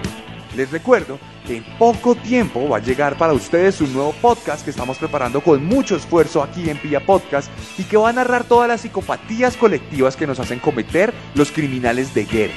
Les 0.55 0.71
recuerdo 0.71 1.19
que 1.47 1.57
en 1.57 1.63
poco 1.77 2.15
tiempo 2.15 2.69
va 2.69 2.77
a 2.77 2.81
llegar 2.81 3.17
para 3.17 3.33
ustedes 3.33 3.81
un 3.81 3.91
nuevo 3.91 4.13
podcast 4.21 4.63
que 4.63 4.69
estamos 4.69 4.97
preparando 4.97 5.41
con 5.41 5.65
mucho 5.65 5.95
esfuerzo 5.95 6.43
aquí 6.43 6.69
en 6.69 6.77
Pia 6.77 7.03
Podcast 7.05 7.51
y 7.77 7.83
que 7.83 7.97
va 7.97 8.09
a 8.09 8.13
narrar 8.13 8.43
todas 8.43 8.67
las 8.67 8.81
psicopatías 8.81 9.57
colectivas 9.57 10.15
que 10.15 10.27
nos 10.27 10.39
hacen 10.39 10.59
cometer 10.59 11.13
los 11.33 11.51
criminales 11.51 12.13
de 12.13 12.25
guerra. 12.25 12.53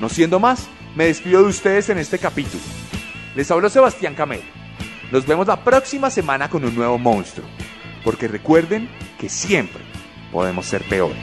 No 0.00 0.08
siendo 0.08 0.40
más, 0.40 0.68
me 0.96 1.06
despido 1.06 1.42
de 1.42 1.48
ustedes 1.48 1.88
en 1.90 1.98
este 1.98 2.18
capítulo. 2.18 2.62
Les 3.36 3.50
habló 3.50 3.68
Sebastián 3.70 4.14
Camel. 4.14 4.42
Nos 5.12 5.26
vemos 5.26 5.46
la 5.46 5.62
próxima 5.62 6.10
semana 6.10 6.50
con 6.50 6.64
un 6.64 6.74
nuevo 6.74 6.98
monstruo. 6.98 7.46
Porque 8.04 8.26
recuerden 8.26 8.88
que 9.18 9.28
siempre 9.28 9.82
podemos 10.32 10.66
ser 10.66 10.82
peores. 10.82 11.18